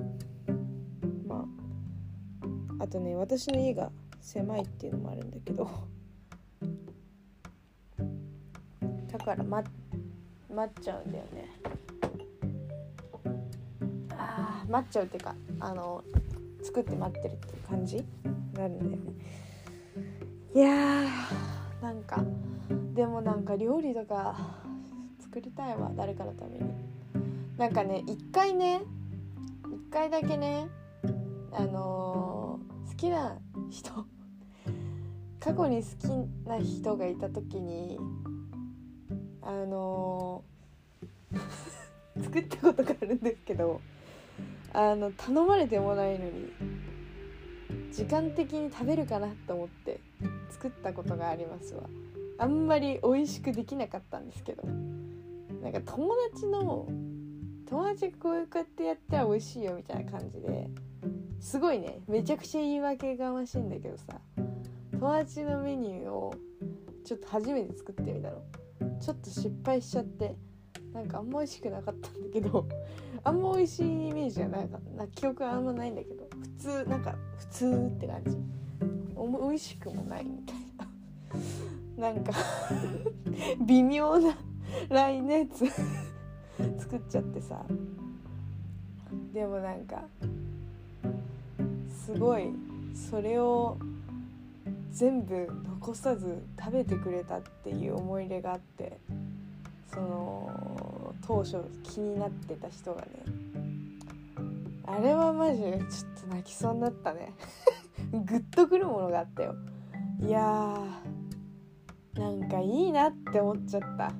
[1.27, 1.47] ま
[2.79, 3.91] ああとね私の家が
[4.21, 5.69] 狭いっていうのもあるんだけど。
[9.11, 9.69] だから待
[10.53, 11.49] 待っちゃうんだよね。
[14.17, 16.03] あー待っちゃうっていうかあの
[16.61, 18.03] 作って待ってるっていう感じに
[18.53, 18.97] なるんだよね。
[20.55, 22.23] いやーなんか
[22.93, 24.35] でもなんか料理とか
[25.19, 26.93] 作りたいわ誰かのために。
[27.57, 28.81] なんかね一回ね
[29.65, 30.67] 一回だけね
[31.51, 33.37] あのー好きな
[33.69, 33.91] 人
[35.39, 37.99] 過去に好きな人がいた時に
[39.45, 40.53] あのー
[42.21, 43.81] 作ったことがあるんですけど
[44.71, 46.51] あの頼まれてもないのに
[47.91, 49.99] 時間的に食べるかなと思って
[50.51, 51.83] 作ったことがありますわ。
[52.37, 56.87] あんまり美味しくできなかったんですけどなんか友達の
[57.69, 60.67] 友達がこうやってやったら美味しいよみたいな感じで
[61.39, 64.19] すごいねめちゃくちゃ言い訳がましいんだけどさ
[64.91, 66.33] 友達のメニューを
[67.05, 68.41] ちょっと初めて作ってみたの
[68.99, 70.35] ちょっと失敗しちゃって
[70.93, 72.67] なんかあんま美味しくなかったんだけど
[73.23, 78.37] あんま美味しいイメージはないかな記憶はあんまないんだけど普通なんか普通って感じ。
[79.15, 80.57] お美味しくもないみたい
[81.97, 82.11] な。
[82.13, 82.33] なんか
[83.65, 84.37] 微妙な
[84.89, 85.65] ラインのやつ
[86.79, 87.65] 作っちゃってさ。
[89.33, 90.03] でもなんか
[91.89, 92.53] すごい
[92.93, 93.77] それを
[94.93, 95.47] 全部
[95.81, 98.99] 残さず食べてくれたっていう思い入れがあって
[99.91, 103.07] その当初気になってた人がね
[104.85, 105.79] あれはマジちょっ
[106.21, 107.33] と泣きそうになったね。
[108.11, 109.55] グッとくるものがあったよ。
[110.19, 114.13] いやーなんかいいなって思っちゃった。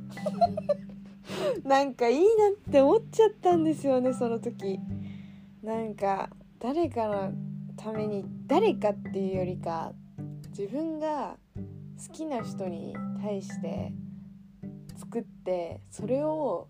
[1.68, 4.80] なんかいいなって思っちゃったんですよねその時。
[5.62, 7.34] なんか誰かの
[7.78, 9.94] ために誰かっていうよりか
[10.58, 11.38] 自分が
[12.08, 13.92] 好きな人に対して
[14.98, 16.68] 作ってそれを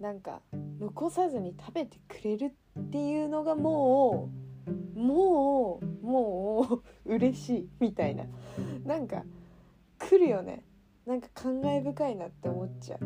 [0.00, 0.40] なんか
[0.80, 4.30] 残さずに食べてくれるっていうのがも
[4.96, 8.24] うもうもう嬉しいみたいな。
[8.84, 9.22] なんか
[9.98, 10.64] 来るよね。
[11.06, 13.00] なんか感慨深いなって思っちゃう。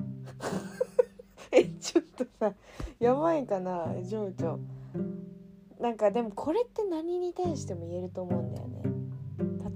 [1.52, 2.54] えちょっとさ
[2.98, 4.58] やばいかな情緒。
[5.78, 8.85] なんかでもこれって何に対しても言えると思うんだよね。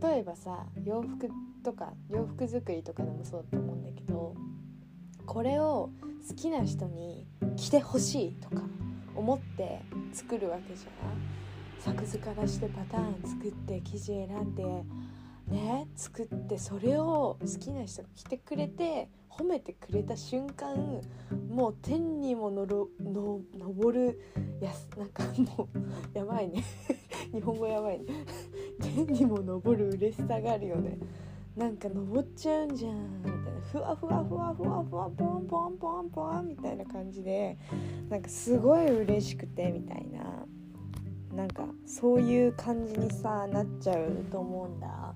[0.03, 1.29] 例えばさ洋服
[1.63, 4.35] とか洋服作りとかでもそうだと思うんだけど
[5.27, 5.91] これを
[6.29, 8.63] 好きな人に着てほしいとか
[9.15, 9.83] 思って
[10.13, 11.41] 作るわけじゃん。
[11.81, 14.85] 作図からしてパターン作って生地選んで
[15.51, 15.89] ね。
[15.97, 21.01] 作ってそれを好きな人が着てくれて褒めてくれた瞬間
[21.49, 24.21] もう天にものろの登る
[24.61, 25.25] やなんか
[25.57, 25.79] もう
[26.17, 26.63] やばいね。
[27.33, 28.07] 日本語やばいね。
[28.81, 30.99] 天にも登る嬉しさがあるよね。
[31.57, 33.61] なんか登っちゃうんじゃんみたいな。
[33.73, 37.59] ふわふわふわふわふわポンポンポンポンみたいな感じで
[38.09, 40.47] なんかすごい嬉しくてみたいな。
[41.35, 45.15] なんかそういう感じにさなっちゃうと思うんだ。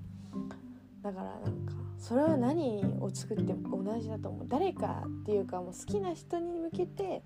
[1.05, 4.47] だからなんかそれは何を作っても同じだと思う。
[4.49, 7.21] 誰かっていうかもう好きな人に向けて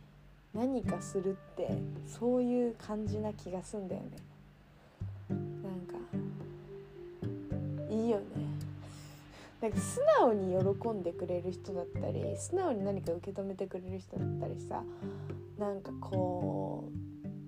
[0.54, 4.10] 何かするってそういう感じな気がすんだよね。
[5.30, 5.40] なん
[5.88, 5.96] か
[7.90, 8.26] いいよね。
[9.62, 14.84] なんか素直に喜んでくれる人だったり素直に何か受け止めてくれる人だったりさ
[15.58, 16.90] なんかこ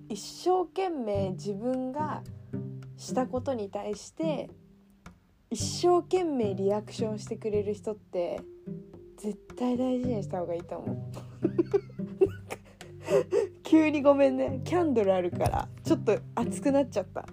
[0.08, 2.22] う一生懸命自分が
[2.96, 4.48] したことに対して
[5.52, 8.40] 一生懸命リアクションしてくれる人って
[9.18, 10.96] 絶対大事にした方がいいと思う。
[13.62, 14.62] 急にごめんね。
[14.64, 17.26] キャンドルあるからちょっと熱くなっちゃった。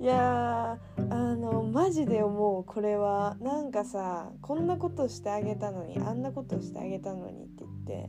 [0.00, 0.78] いや
[1.10, 2.64] あのマジで思う。
[2.64, 8.08] これはなんかさこんなことしてあげたのにあんなことしてあげたのにって言っ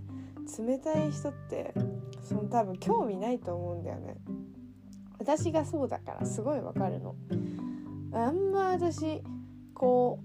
[0.58, 1.74] て冷たい人って
[2.22, 4.16] その多分興味ないと思うんだよね。
[5.20, 7.16] 私がそうだからすごいわかるの。
[8.14, 9.22] あんま私
[9.74, 10.20] こ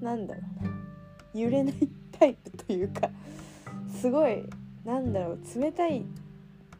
[0.00, 0.70] うなんだろうな
[1.34, 3.10] 揺れないタイプというか
[4.00, 4.44] すごい
[4.84, 6.04] なんだろう冷たい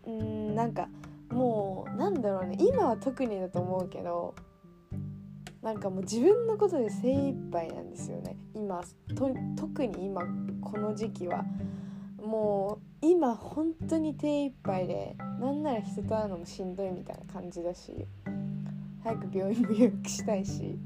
[0.06, 0.88] うんなんか
[1.30, 4.34] もうなんだろうね今は特にだと思うけど
[5.62, 8.34] なんかもう自分のことで精一杯なんですよね。
[8.54, 8.82] 今
[9.14, 10.22] と特に今
[10.62, 11.44] この時期は。
[12.18, 18.06] もう今本当に手一杯でなんなら人と会うのもしんどいみたいな感じだし。
[19.02, 20.78] 早く病院も予約したいし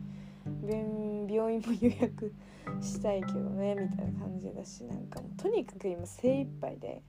[0.63, 2.33] 病院も予約
[2.81, 7.03] したいけどねみたいな感じだしなんかもうとにかく今精一杯で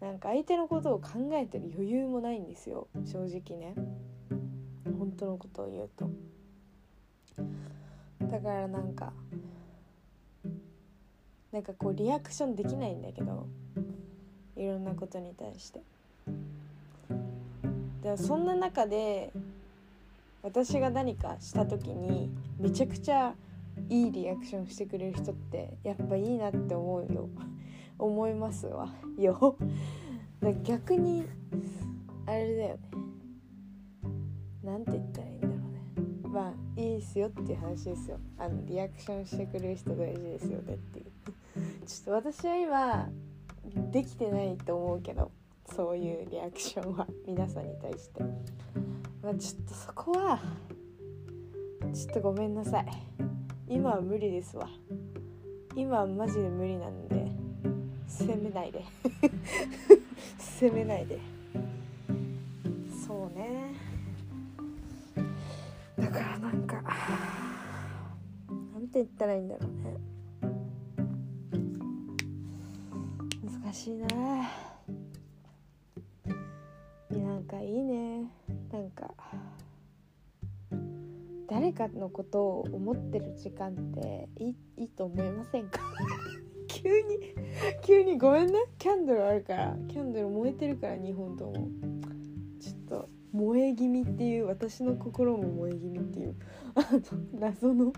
[0.00, 3.74] なんか相手のことを考えてる余裕もないんですよ正直ね。
[4.98, 6.10] 本当のことを言うと。
[8.20, 9.12] だからなんか
[11.52, 13.46] なんかこうリアクションできないんだけど
[14.56, 15.80] いろんなことに対して。
[18.02, 19.32] でそんな中で
[20.44, 22.30] 私が何かした時に
[22.60, 23.34] めちゃくちゃ
[23.88, 27.30] いいリアクションしてくれる人ってやっぱいいなって思うよ。
[27.98, 28.92] 思いますわ。
[29.18, 29.56] よ。
[30.62, 31.24] 逆に
[32.26, 32.80] あれだよね。
[34.62, 36.28] なんて言ったらいいんだろうね。
[36.28, 38.18] まあいいですよっていう話ですよ。
[38.38, 41.06] あのリアクションしてくれる人大事ですよねっていう。
[41.86, 43.08] ちょっと私は今
[43.90, 45.30] できてないと思うけど
[45.74, 47.06] そういうリアクションは。
[47.26, 48.22] 皆さんに対して。
[49.24, 50.38] まあちょっとそこは
[51.94, 52.86] ちょっとごめんなさい。
[53.66, 54.68] 今は無理ですわ。
[55.74, 57.32] 今はマジで無理なんで
[58.06, 58.84] 責めないで。
[60.36, 61.18] 責めないで。
[63.06, 63.72] そうね。
[65.98, 66.82] だからなんか
[68.74, 69.96] なんて言ったらいいんだろうね。
[73.62, 74.06] 難しいな。
[77.10, 78.43] なんかいいね。
[78.74, 79.14] なんか
[81.46, 85.80] 誰かのことを思ってる時間っていいいいと思いませんか？
[86.66, 87.18] 急に
[87.84, 88.54] 急にごめんね。
[88.78, 91.68] キャンドルあるからキャンドル燃えてるから2本とも。
[92.58, 96.34] ちょっと燃え気味っていう私の心も燃え気味っていう
[96.74, 97.92] あの謎の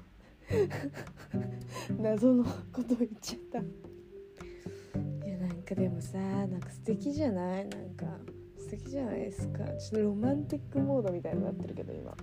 [1.99, 5.27] 謎のこと言っちゃった。
[5.27, 7.69] いやなんかでもさなんか素敵じゃない？
[7.69, 8.19] なんか。
[8.67, 9.65] 素敵じゃないですか。
[9.65, 12.17] ちょっとロマンティックモードみたいになってるけど今。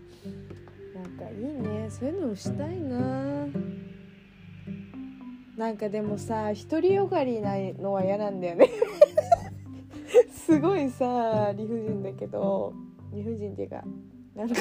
[0.93, 1.89] なんかいいね。
[1.89, 3.47] そういうのもしたいな。
[5.55, 8.69] なんかでもさ独りよがりなのは嫌なんだよね。
[10.35, 12.73] すごいさ理不尽だけど。
[13.13, 13.85] 理不尽っていうか
[14.35, 14.55] なんか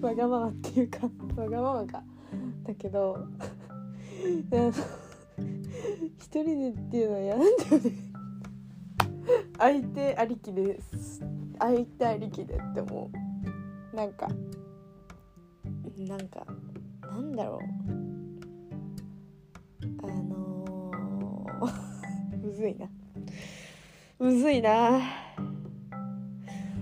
[0.06, 2.02] わがままっていうかわがままか。
[2.64, 3.18] だけど
[6.18, 8.05] 一人でっていうのは嫌なんだよね。
[9.58, 11.22] 相手ありきです。
[11.58, 13.10] 相手ありきでって思
[13.92, 13.96] う。
[13.96, 14.28] なんか
[15.98, 16.46] なんか
[17.02, 17.86] なんだろう。
[20.02, 22.86] あのー、 むずいな。
[24.18, 25.00] むずいな。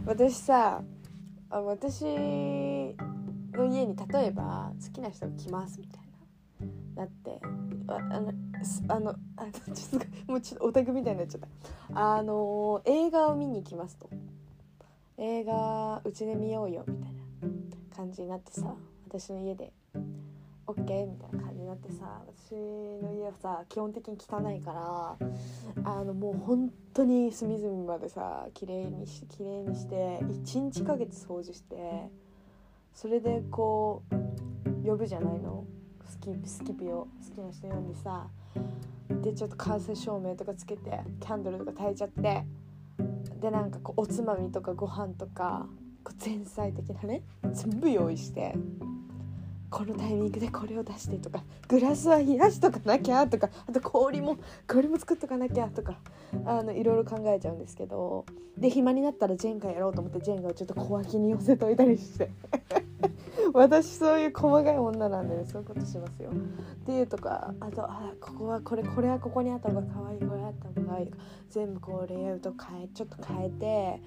[0.06, 0.82] 私さ
[1.50, 6.02] あ私の家に例えば好きな人が来ますみたい
[6.96, 7.04] な。
[7.04, 7.40] なって
[7.88, 8.32] あの
[8.88, 12.16] あのあのあちょっともうちょっとオタクみたいになっちゃった。
[12.16, 14.08] あの映画を見に行きますと。
[15.18, 18.74] 映画うちで見ようよみたいな感じになってさ
[19.06, 19.72] 私の家で。
[20.66, 25.16] OK みたいな感じになってさ私の家はさ基本的に汚いから
[25.84, 32.08] あのもう本当に隅々までさ綺麗にし綺麗にして1日か月掃除して
[32.94, 35.64] それでこう呼ぶじゃないの。
[36.06, 38.28] スキスキピを好きな人呼んでさ
[39.22, 42.44] でちょっと完成照明とかつけてキャンドルとか焚いちゃって
[43.40, 45.66] でなんかこうおつまみとかご飯とか
[46.02, 48.54] こう前菜的なね全部用意して
[49.70, 54.38] このタイミングでこれを出してとかグラスは冷やしとかなきゃとかあと氷も
[54.68, 55.98] 氷も作っとかなきゃとか
[56.44, 58.24] あのいろいろ考えちゃうんですけど
[58.56, 62.30] で暇になったらジェンガやろうと思ってジェンガをちょっと小脇に寄せといたりして。
[63.52, 66.30] 私そういう細かい女なんでねそういうことしますよ。
[66.30, 71.18] っていうとかあとあここはこれこれはここにあった方が可愛いこれあった方が可愛いとか
[71.50, 74.00] 全部こうレイアウト変えちょっと変えて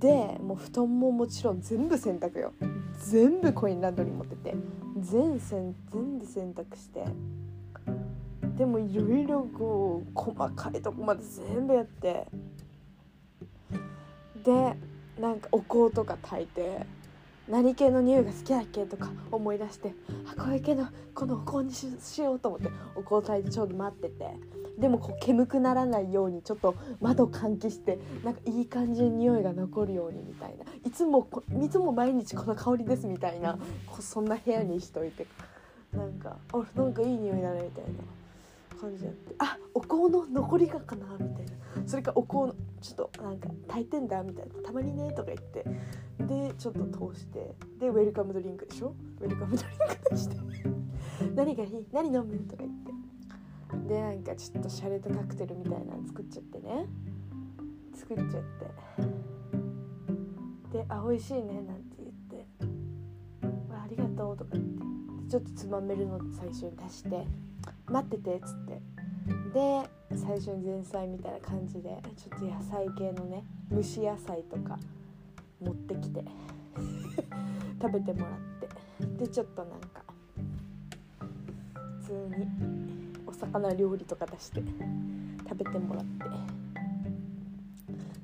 [0.00, 2.52] でもう布団ももちろん全部洗濯よ。
[2.98, 4.54] 全部コインランドリー持ってて
[5.00, 7.04] 全全全部洗濯して
[8.56, 12.26] でもいろいろこう細かいとこまで全部やって
[14.44, 14.76] で
[15.20, 16.86] なんかお香とか炊いて
[17.48, 19.94] 何系の匂いが好きだっけとか思い出して
[20.26, 21.86] あこういう系のこのお香にし
[22.22, 24.26] ようと思ってお香炊いてちょうど待ってて。
[24.78, 30.64] でもこう煙くならないようにちょっと窓換気してなんかいい感じに匂いが残るようにみたいな。
[30.84, 31.28] いつも
[31.62, 33.58] いつも毎日この香りですみたいな
[34.00, 35.26] そんな部屋にしといて。
[35.92, 37.90] なんかあなんかいい匂いだねみたいな。
[38.82, 39.34] 感じやって。
[39.38, 41.86] あお香の残りがかなみたいな。
[41.86, 44.54] それかお香のちょっとなんか炊いてんだみたいな。
[44.62, 45.64] たまにねとか言って。
[46.26, 47.54] でちょっと通して。
[47.78, 48.94] でウェルカムドリンクでしょ。
[49.20, 50.36] ウェルカムドリンク出して。
[51.34, 51.86] 何がいい？
[51.92, 52.36] 何飲む？
[52.40, 53.88] とか言って。
[53.88, 56.86] でなんかちょっとシャレたカクテルみたいなの作っちゃってね。
[57.94, 58.38] 作っちゃって。
[60.78, 62.46] で「あ美味しいね」なんて言って
[63.70, 64.82] 「ありがとう」とか言って。
[65.28, 67.26] ちょっとつまめるの最初に出して
[67.86, 68.80] 「待ってて」っつって。
[69.54, 74.78] で最初に前菜みたいな感じでちょっと野菜系のね蒸し野菜とか
[75.60, 76.24] 持ってきて
[77.80, 78.68] 食べてもらって。
[79.18, 80.02] でちょっとなんか
[82.00, 82.46] 普通に
[83.26, 84.62] お魚料理とか出して
[85.48, 86.24] 食べてもらって。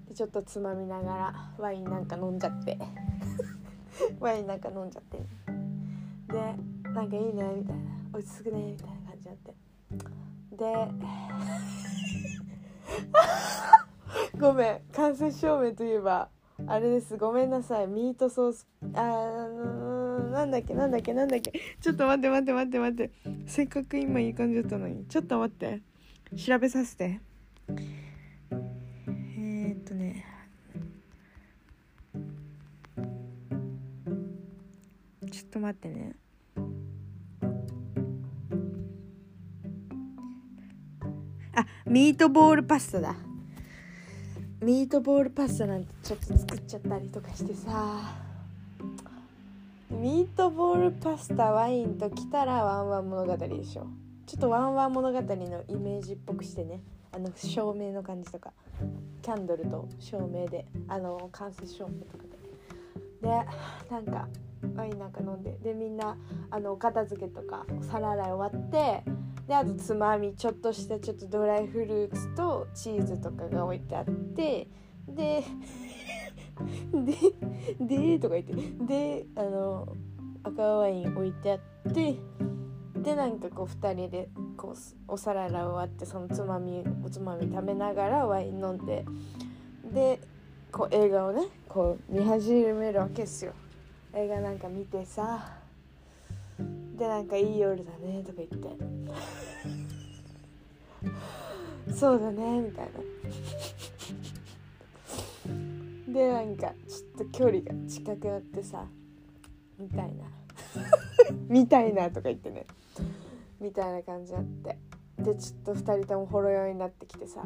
[0.08, 2.78] でちょっとつまみながらワインなんか飲んじゃって。
[4.20, 5.18] ワインなんか飲んじゃって。
[6.32, 6.54] で
[6.92, 7.98] なんかいいねみたいな。
[8.12, 9.07] 落ち着くねみたいな感じにな。
[9.38, 9.54] って。
[10.56, 10.88] で
[14.38, 14.80] ごめん。
[14.92, 16.28] 間接照明といえば
[16.66, 17.16] あれです。
[17.16, 17.86] ごめんなさい。
[17.86, 18.66] ミートソース。
[18.94, 21.52] あーなんだっけなんだっけなんだっけ。
[21.80, 23.12] ちょっと待って待って待って待って。
[23.46, 25.06] せっかく今いい感じだったのに。
[25.06, 25.82] ちょっと待って。
[26.36, 27.20] 調べさせて。
[27.68, 30.24] えー、っとね。
[35.30, 36.16] ちょっと待ってね。
[41.58, 43.16] あミートボールパスタだ。
[44.62, 48.14] ミートボールパスタなんてちょっと作っちゃったりとかしてさ。
[49.90, 53.88] ミートボールパスタワインときたらワンワン物語でしょ。
[54.26, 56.80] ちょっとワンワン物語のイメージっぽくしてね。
[57.10, 58.52] あの照明の感じとか。
[59.22, 60.64] キャンドルと照明で。
[60.86, 62.24] あの間接照明とか
[63.20, 63.28] で。
[63.28, 63.28] で
[63.90, 64.28] なんか
[64.74, 65.58] ワインなんか飲んで。
[65.62, 66.16] でみんな
[66.50, 69.04] あのお片付けとかお皿洗い終わって
[69.46, 74.68] であとつまみちょっとしたちょっとドライフルーツとチーズとかが置いてあって
[75.08, 75.44] で
[76.92, 77.14] で
[77.80, 78.54] でとか言って
[78.86, 79.88] であの
[80.44, 82.16] 赤ワイン置いてあって
[82.96, 89.04] でなんかこう2人でこうお皿洗い終わってそのつまみおつまみ食べながらワイン飲んで
[89.92, 90.20] で
[90.70, 93.54] こう映画をねこう見始めるわけですよ。
[94.14, 95.58] 映画なんか見てさ
[96.96, 98.68] でなんかいい夜だねとか言って。
[101.94, 102.90] そうだねみたい
[106.06, 106.12] な。
[106.12, 108.86] でなんかちょっと距離が近くなってさ
[109.78, 110.24] みたいな。
[111.48, 112.66] みたいなとか言ってね。
[113.60, 114.78] みたいな感じあって。
[115.18, 117.44] でちょっと2人ともほろ酔いになってきてさ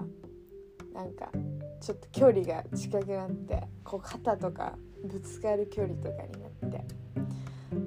[0.95, 1.31] なんか
[1.81, 6.85] ちょっと距離が近くなってこう肩とかぶつかる距離とかになって。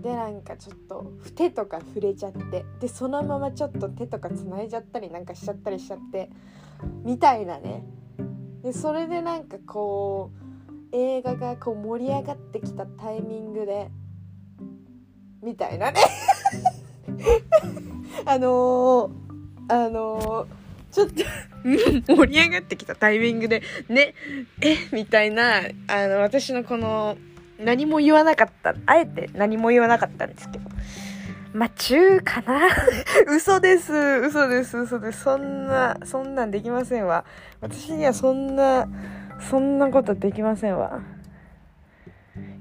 [0.01, 2.66] でなんかちょっと手とか触れちゃって。
[2.80, 6.30] でそのままちょっと手とかつないじゃったりなんかしちゃったりしちゃって。
[7.03, 7.84] みたいなね。
[8.63, 10.32] でそれでなんかこ
[10.91, 13.89] う映画がこう盛り上がってきたタイミングで。
[15.41, 16.01] みたいなね。
[18.26, 19.11] あのー、
[19.68, 20.64] あのー、
[20.96, 24.14] ちょっと盛り上がってきたタイミングでね
[24.62, 27.18] えみたいなあの私のこの
[27.60, 30.70] 何も言わなかったあえて何も言わなかったんですけど
[31.54, 32.68] まあ、中かな？
[33.34, 33.93] 嘘です。
[33.93, 34.78] 嘘です。
[34.78, 35.22] 嘘です。
[35.22, 37.24] そんな、そんなんできませんわ。
[37.62, 38.89] 私にはそんな、
[39.39, 41.00] そんなことできませんわ。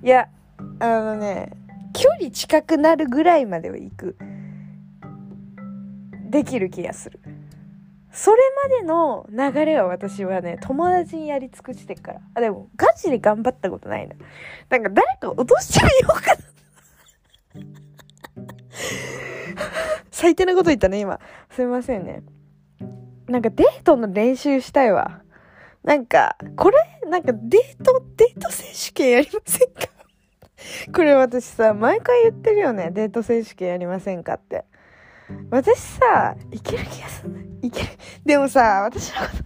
[0.00, 0.28] いや、
[0.78, 1.50] あのね、
[1.92, 4.16] 距離近くなるぐらいまでは行く。
[6.30, 7.18] できる気がする。
[8.14, 12.20] それまでの流れは私はね、友達にやり尽くしてっから。
[12.34, 14.14] あ、でも、ガチで頑張ったことないな。
[14.70, 17.64] なんか誰か落としちゃうようかな。
[20.12, 21.18] 最低なこと言ったね、今。
[21.50, 22.22] すいませんね。
[23.26, 25.22] なんかデートの練習したいわ。
[25.82, 26.76] なんか、これ
[27.10, 29.88] なんかデート、デート選手権やりませんか？
[30.94, 32.90] これ私さ、毎回言ってるよね。
[32.92, 34.64] デート選手権やりませんかって。
[35.50, 37.30] 私さ、いける気がする。
[37.62, 37.88] いける。
[38.24, 39.44] でもさ、私のこと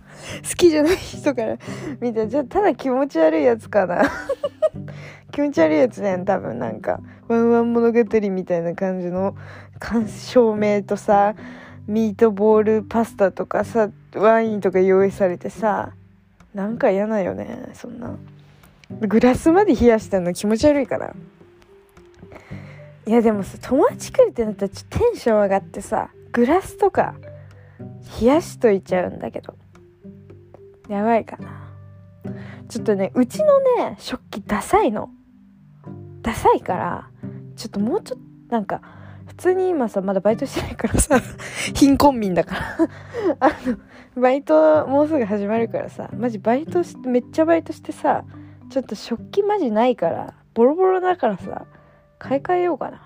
[0.49, 1.57] 好きじゃない人から
[2.01, 4.03] 見て、じゃあただ気持ち悪いやつかな。
[5.33, 9.37] 気持ち悪いやつね、多分なんか、ワンワン物語みたいな感じの、
[10.07, 11.35] 照明とさ、
[11.87, 15.93] ミートボールパスタとかさ、ワインとか用意されてさ、
[16.55, 18.17] なんか嫌なよね、そんな。
[18.91, 21.15] グラスまで冷やしたの気持ち悪いから。
[23.09, 27.15] いやでもさ友達来るってなったらちょっとテンション上がってさグラスとか
[28.21, 29.57] 冷やしといちゃうんだけど。
[30.91, 31.71] やばいかな。
[32.69, 35.09] ちょっとねうちのね食器ダサいの。
[36.21, 37.09] ダサいから
[37.57, 38.83] ちょっともうちょっとなんか
[39.27, 41.19] 普通に今さまだバイトしてないからさ
[41.75, 42.61] 貧困民だから。
[43.41, 48.25] あのバイトもうすぐ始まるからさマジバイトしてめっちゃバイトしてさ
[48.69, 51.67] ちょっと食器マジないからボロボロだからさ
[52.19, 53.01] 買い替えようかな。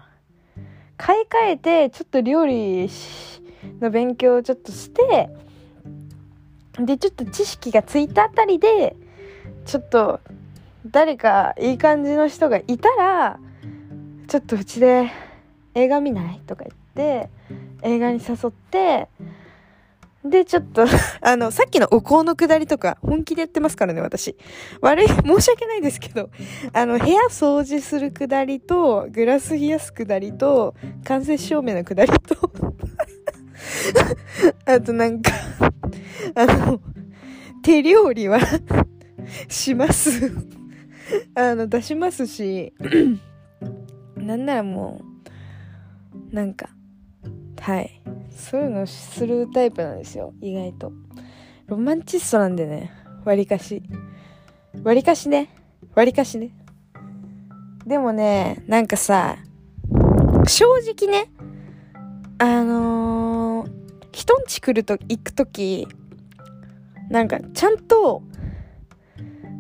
[0.97, 2.89] 買い替えて、ちょっと料理
[3.81, 5.31] の勉強をちょっとして、
[6.79, 8.97] で、ちょっと知識がついたあたりで、
[9.67, 10.21] ちょっと、
[10.87, 13.39] 誰かいい感じの人がいたら、
[14.29, 15.11] ちょっとうちで
[15.75, 17.29] 映画見ないとか言って、
[17.83, 19.09] 映画に誘って、
[20.25, 20.85] で、ちょっと
[21.21, 24.37] あの、さっきのお香の下りとか、本気でやってますからね、私。
[24.81, 26.31] 悪い、申し訳ないですけど、
[26.73, 32.53] あの、部屋掃除する下りと、グラス冷やす下りと、間接照明の下りと
[34.67, 35.31] あとなんか
[36.35, 36.81] あの、
[37.63, 38.39] 手料理は
[39.49, 40.33] します
[41.35, 42.73] あの、出しますし
[44.17, 45.01] なんならも
[46.31, 46.71] う、なんか、
[47.63, 48.03] はい。
[48.31, 50.35] そういうのするタイプなんですよ。
[50.41, 50.93] 意外と。
[51.69, 52.93] ロマンチストなんでね。
[53.25, 53.83] わりかし。
[54.83, 55.49] わりかしね。
[55.95, 56.51] わりかしね。
[57.87, 59.37] でもねなんかさ
[60.47, 61.31] 正直ね
[62.39, 63.71] あのー、
[64.13, 65.87] 人んち来ると行く時
[67.11, 68.23] なんかちゃんと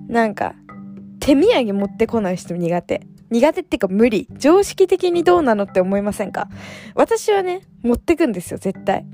[0.08, 0.54] なんか
[1.20, 3.06] 手土産持ってこない人苦手。
[3.32, 4.28] 苦手っていうか無理。
[4.36, 6.48] 常識的にどうなのって思いませんか？
[6.94, 9.06] 私はね、持ってくんですよ、絶対。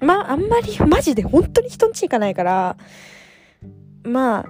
[0.00, 2.76] まあ、あんまり、マジで本当に人んち行かないから、
[4.02, 4.46] ま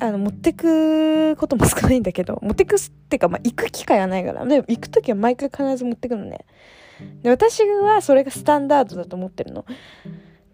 [0.00, 4.44] あ、あの、持ってくことも少ないんだけど、持ってくってか、まあ、行く機会はないから。
[4.44, 6.44] でも、行くときは毎回必ず持ってくのね。
[7.22, 9.64] で、私はそれがスタンダードだと思ってるの。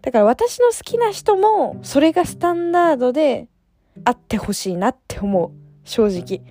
[0.01, 3.47] だから私の好きな人も、それがスタンダードで
[4.05, 5.51] あってほしいなって思う。
[5.83, 6.41] 正直。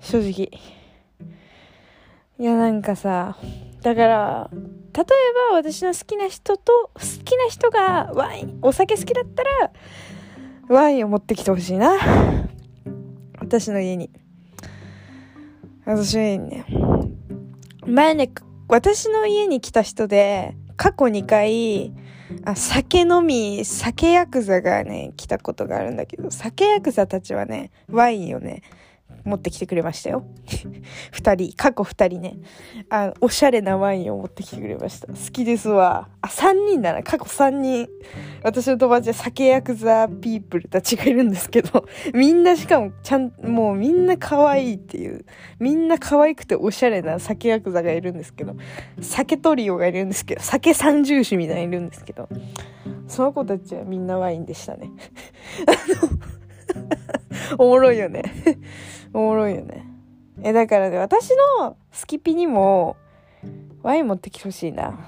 [0.00, 0.50] 正直。
[2.38, 3.36] いや、なんかさ、
[3.82, 5.04] だから、例え
[5.50, 9.72] ば私の好きな人と、好きな人がワイン、お酒好きだったら、
[10.68, 11.92] ワインを持ってきてほしいな。
[13.38, 14.10] 私の家に。
[15.84, 16.64] 私の家にね。
[17.86, 18.30] 前ね、
[18.68, 21.92] 私の家に来た人で、過去2回、
[22.44, 28.62] あ酒飲み、酒ヤクザがね、来たことがあるんだけど、酒ヤクザたちはね、ワインをね、
[29.24, 30.24] 持ってきてくれましたよ。
[31.10, 32.36] 二人、過去二人ね。
[32.88, 35.08] あおしゃれなワインを持ってきてくれました。
[35.08, 36.08] 好きですわ。
[36.20, 37.02] あ、三人だな。
[37.02, 37.88] 過去三人。
[38.42, 45.24] 私の友達で酒ヤクザピープルたちがいるんですけど、みんなしかもちゃん、もうみんな可愛いっていう、
[45.58, 48.56] みんな可愛くておしゃれな酒ヤクザがいるんですけど、
[49.00, 52.28] 酒トリオがいるんですけど、酒三重士みたいにいるんですけど、
[53.06, 54.90] その子たちはみんなワインでしたね
[55.66, 56.40] あの。
[57.58, 58.22] おもろいよね
[59.12, 59.86] おもろいよね。
[60.42, 61.30] え、だからね、私
[61.60, 62.96] のスキピにも、
[63.82, 64.98] ワイン持ってきてほしいな。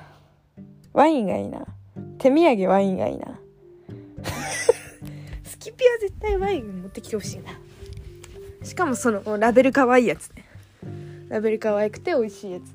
[0.92, 1.66] ワインがいいな。
[2.18, 3.38] 手土産ワインがいいな。
[5.44, 7.58] スキピは絶対ワイン持ってきてほしいな。
[8.62, 10.44] しかもその、ラベル可愛いやつね。
[11.28, 12.74] ラベル可愛くて美味しいやつ。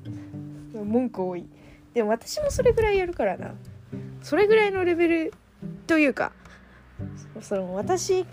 [0.74, 1.46] 文句多い。
[1.94, 3.54] でも私もそれぐらいやるからな。
[4.22, 5.34] それぐらいのレベル
[5.86, 6.32] というか、
[7.40, 8.26] その私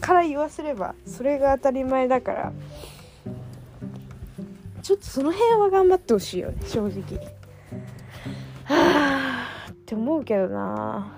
[0.00, 2.52] から言わせればそれが当たり前だから
[4.82, 7.02] ちょっとその辺は頑張ってほしいよね正直。
[8.64, 11.14] はあって思うけどな。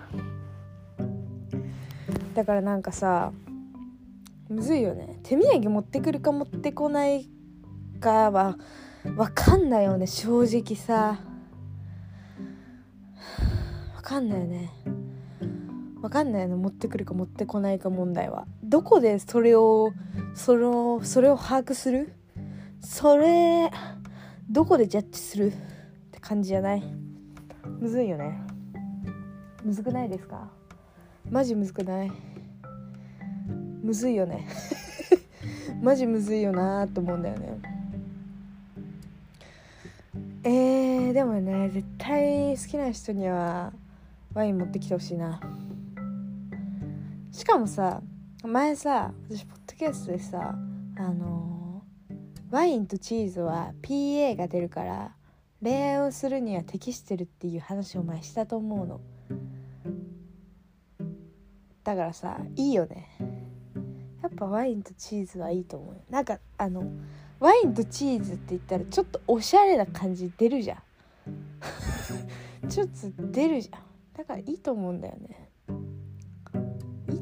[2.34, 3.32] だからなんかさ
[4.48, 5.20] むずいよね。
[5.22, 7.28] 手土産持ってくるか持ってこない
[8.00, 8.56] かは
[9.04, 11.20] 分かんないよね正直さ。
[13.96, 14.70] 分かんないよね。
[16.01, 18.46] 分かんないの持ってくるか持ってこないか問題は。
[18.62, 19.92] どこでそれを
[20.34, 22.12] そのそれを把握する？
[22.80, 23.70] それ
[24.48, 25.48] どこでジャッジする？
[25.48, 25.53] っ
[26.11, 26.82] て感じじゃない？
[27.80, 28.40] むずいよね。
[29.62, 30.48] むずくないですか？
[31.30, 32.12] マジむずくない？
[33.82, 34.48] むずいよね。
[35.82, 37.59] マジむずいよなーと思うんだよね。
[40.42, 43.74] えー、でもね絶対好きな人には
[44.32, 45.40] ワイン持ってきてほしいな。
[47.41, 48.03] しかもさ
[48.45, 50.55] 前さ私ポッドキャストでさ
[50.99, 55.14] あのー、ワインとチーズは PA が出るから
[55.62, 59.01] 恋愛をするには適してるっていう話を前したと思うの。
[61.82, 63.09] だからさいいよね。
[64.22, 66.01] やっぱワインとチーズはいいと思うよ。
[66.11, 66.84] なんかあの
[67.38, 70.82] ワインとチーズって言ったらちょっとおしゃれな感じ出るじゃん。
[72.68, 73.80] ちょっと出るじゃん。
[74.14, 75.39] だからいいと思うんだよね。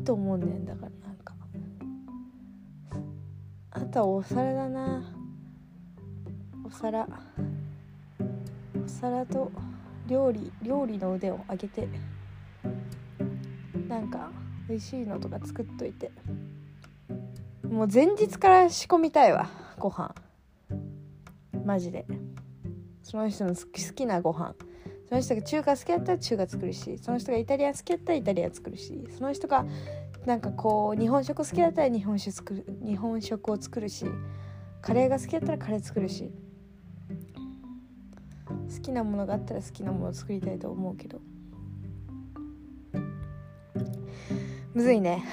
[0.08, 1.34] と思うねんだからなんか。
[3.72, 5.04] あとはお皿だな。
[6.64, 7.06] お皿。
[8.86, 9.52] お皿と
[10.06, 11.88] 料理料理の腕を上げて
[13.86, 14.30] なんか
[14.66, 16.10] 美味しいのとか作っといて。
[17.68, 20.14] もう前日から仕込みたいわご飯。
[21.66, 22.06] マジで。
[23.02, 24.54] その人の好きなご飯。
[25.08, 29.64] その人が中華好きだったら中華作るしその人がイタリア好きだったらイタリア作るしその人が
[30.26, 34.04] なんかこう日本食好きだったら日本酒作る日本食を作るし
[34.82, 36.30] カレーが好きだったらカレー作るし
[38.48, 41.20] 好きなものがあったら好きなものを作りたいと思うけど。
[44.74, 45.24] むずいね。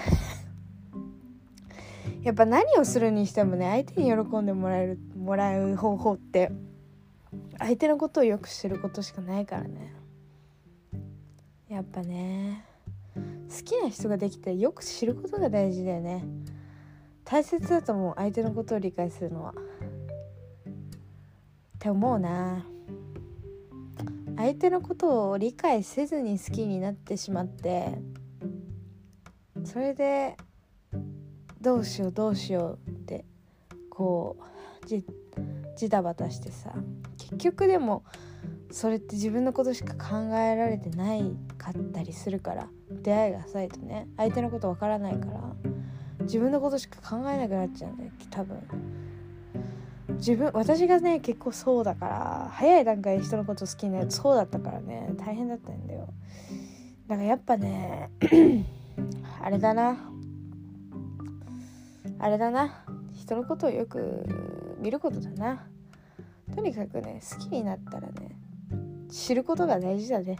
[2.24, 6.52] やっぱ何をするにしてもね相手に喜んでもらえるもらう方法って
[7.58, 9.94] 相手のことをよく知ることしかないからね。
[11.70, 12.64] やっぱね
[13.16, 16.26] 好きな人ができてよく知ることが大事だよね。
[17.24, 19.54] 大切だと思う相手のことを理解するのは。
[19.54, 19.56] っ
[21.80, 22.66] て思うな。
[24.38, 27.98] 相手のことを理解せずに好きになってしまって
[29.64, 30.36] それで
[31.62, 33.26] どうしようどうしようって
[33.90, 34.38] こ
[34.84, 35.04] うじ
[35.78, 36.74] ジタバタしてさ
[37.30, 38.04] 結局でも
[38.72, 45.56] それって自分のことしか考えられてないかったりするから出会いが浅いとね相手のことわからないから
[46.22, 48.60] 自分のことしか考えなくなっちゃうんだよ多分。
[50.18, 56.08] 自分私がね結構そうだから早い段階で人のこと好きになるそうだったからね大変だったんだよ。
[57.08, 58.10] だからやっぱね
[59.42, 59.98] あれだな。
[62.20, 62.86] あれだな。
[63.14, 64.26] 人のことをよく
[64.80, 65.68] 見ることだな。
[66.56, 68.38] とにかくね好きになったらね
[69.10, 70.40] 知ることが大事だね。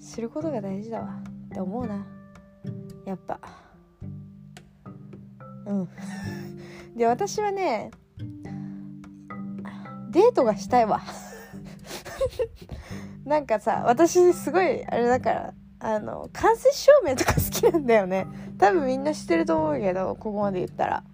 [0.00, 1.22] 知ることが大事だわ。
[1.46, 2.06] って思うな。
[3.04, 3.40] やっぱ。
[5.66, 5.88] うん。
[6.96, 7.90] で私はね
[10.10, 11.00] デートがしたいわ。
[13.24, 18.26] なんかさ私すごいあれだからあの間接照明とか好きなんだよね。
[18.58, 21.04] 多分みんな知ってると思うけどここまで言ったら。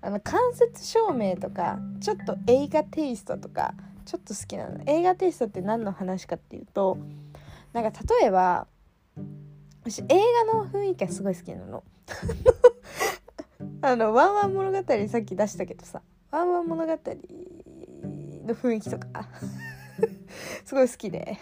[0.00, 3.74] あの間接照明とかちょっと映画テイストとか
[4.04, 4.80] ちょっと好きなの。
[4.86, 6.98] 映画テイストって何の話かっていうと
[7.72, 7.90] なんか
[8.20, 8.66] 例えば
[9.82, 10.04] 私映
[10.48, 11.82] 画の雰囲気がすごい好きなの。
[13.82, 14.76] あのワンワン物語
[15.08, 16.98] さっき出したけどさワンワン物語の
[18.54, 19.28] 雰囲気とか
[20.64, 21.38] すごい好きで。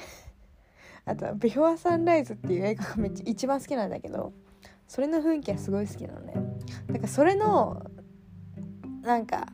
[1.06, 4.32] あとは「ビフォーサンライズ」っていう映画がめっちゃ一番好きなんだけど
[4.88, 6.34] それの雰囲気はすごい好きなのね。
[6.88, 7.82] だからそれの
[9.04, 9.48] なんか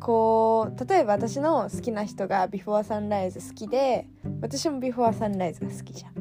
[0.00, 4.06] こう例えば私の好きな人がビフォーサンライズ好きで
[4.40, 6.14] 私もビフォーサンライズが好きじゃん。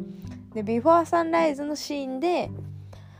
[0.54, 2.52] でビフォーサンライズのシーンで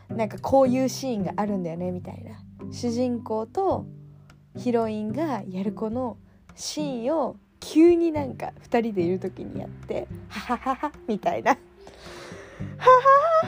[0.10, 2.40] なんかこういうシーンがあるんだよねみたいな。
[2.72, 3.86] 主人公と
[4.58, 6.18] ヒロインがやるこの
[6.56, 11.58] シーンを急になんか2人でいる時にやって「はははは」みたいな「は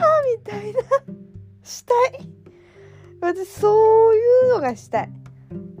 [0.00, 0.80] はは」みたいな。
[1.62, 2.28] したい。
[3.20, 5.10] 私そういうのがしたい。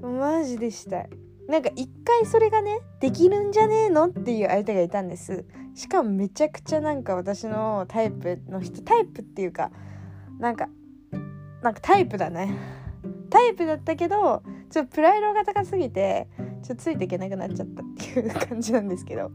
[0.02, 1.10] マジでしたい。
[1.48, 5.44] なんか一回それがねできるんじゃねえのっていう相手がいたんです。
[5.74, 9.70] しかもめちゃくちゃなんか私のタイプの人タイプっていうか
[10.38, 10.68] なんか
[11.62, 12.56] なんかタイプだね。
[13.30, 16.28] タイプだったけどちょっとプライドが高すぎて
[16.62, 19.32] ちょっとついていけなくなっちゃったっていう感じなんですけど。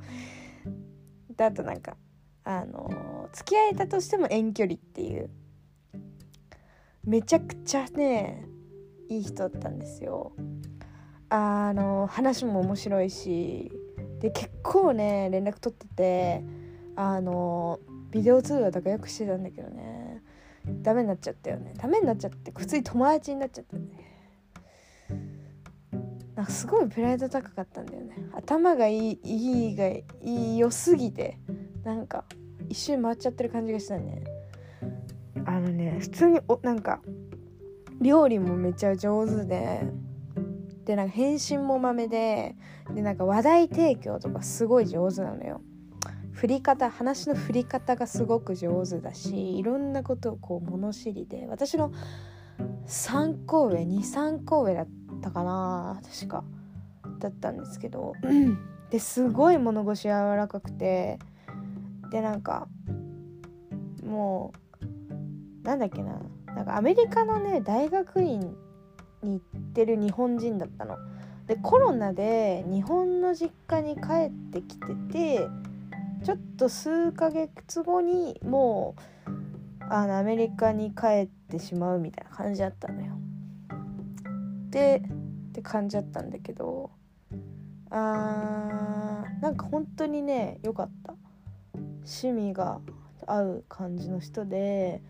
[1.36, 1.98] であとなんか
[2.46, 5.30] あの付き合えたとしても遠距離っていう。
[7.04, 8.48] めちゃくちゃね
[9.10, 10.34] いい人だったんですよ。
[11.30, 13.72] あの話も面白いし
[14.20, 16.44] で結構ね連絡取ってて
[16.96, 17.80] あの
[18.12, 20.22] ビデオ通話とかよくしてたんだけどね
[20.82, 21.74] ダメになっちゃったよね。
[21.78, 23.86] ダメになっちゃって普通に友達になっちゃったね。
[26.36, 28.16] なんかすごいプライド高かったんだよね。
[28.34, 31.38] 頭がいいいいがいい良すぎて
[31.84, 32.26] なんか
[32.68, 34.24] 一周回っちゃってる感じがしたね。
[35.46, 37.02] あのね普通におなんか
[38.02, 39.88] 料理もめっちゃ上手で。
[40.86, 42.56] でなんか返信もまめで。
[42.94, 45.62] でなんか話題提供とかすごい上手なのよ。
[46.32, 51.48] 振り方話の振り方がすごく上手だしいろんなことをこう物知りで。
[51.48, 51.92] 私の
[52.88, 54.88] 3個上23個上だっ
[55.22, 56.44] たかな確か。
[57.20, 58.14] だったんですけど。
[58.92, 61.20] ですごい物腰柔らかくて。
[62.12, 62.68] でなんか
[64.04, 66.22] もうなんだっけな。
[66.56, 68.56] なんかアメリカのね大学院
[69.22, 70.98] に行ってる日本人だったの。
[71.48, 75.48] でコロナで日本の実家に帰ってきてて
[76.24, 78.96] ちょっと数ヶ月後にも
[79.28, 79.32] う
[79.88, 83.14] あのアメリカに帰ってしまうみたいな感じだったのよ。
[84.72, 85.04] で
[85.50, 86.90] って感じだったんだけど
[87.92, 91.14] あーなんか本当にね良かった
[91.76, 92.80] 趣味が
[93.28, 95.02] 合う感じの人で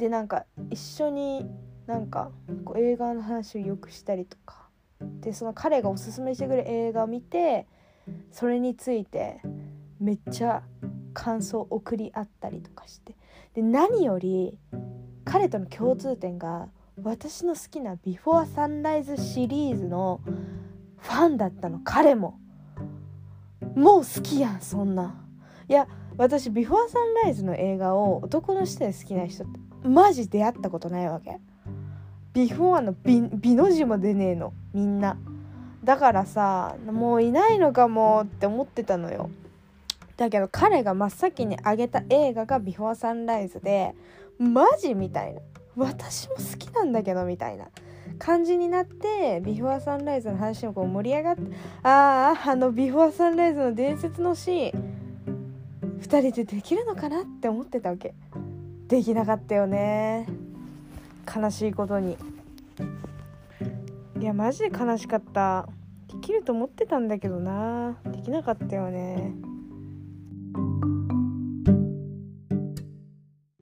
[0.00, 1.46] でなんか一緒に
[1.86, 2.30] なんか
[2.64, 4.70] こう映画の話をよくしたりとか。
[5.20, 7.66] でその彼がおすすめしてくれる映画を見て
[8.30, 9.40] それについて
[9.98, 10.62] めっちゃ
[11.14, 13.14] 感想を送り合ったりとかして。
[13.54, 14.58] で何より
[15.24, 16.68] 彼との共通点が
[17.02, 20.20] 私の好きな「ビフォーサンライズ」シリーズの
[20.96, 21.80] ファンだったの。
[21.84, 22.38] 彼も。
[23.74, 25.26] もう好きやんそんな。
[25.68, 25.86] いや
[26.16, 31.38] 私ビフォーサンライズの映画を男の人で好きな人ってマジ出会ったことないわけ。
[32.32, 32.94] ビフォーの
[33.38, 34.52] ビの字も出ねえの。
[34.72, 35.16] みんな。
[35.82, 39.30] だからさもういないのかもって思ってたのよ。
[40.16, 43.94] だけど彼が真っ先に挙げた映画が「ビフォーサンライズで
[44.38, 45.40] マジみたいな。
[45.76, 47.68] 私も好きなんだけどみたいな。
[48.18, 51.42] 感じになってビフォーサンライズの話もこう盛り上がって
[51.82, 55.00] あああのビフォーサンライズの伝説のシーン。
[56.00, 58.14] 2人でできるのかなって思ってたわけ。
[58.90, 60.26] できなかったよね。
[61.32, 62.18] 悲しいことに。
[64.20, 65.68] いやマジで悲しかった。
[66.08, 67.96] できると思ってたんだけどな。
[68.06, 69.32] できなかったよね。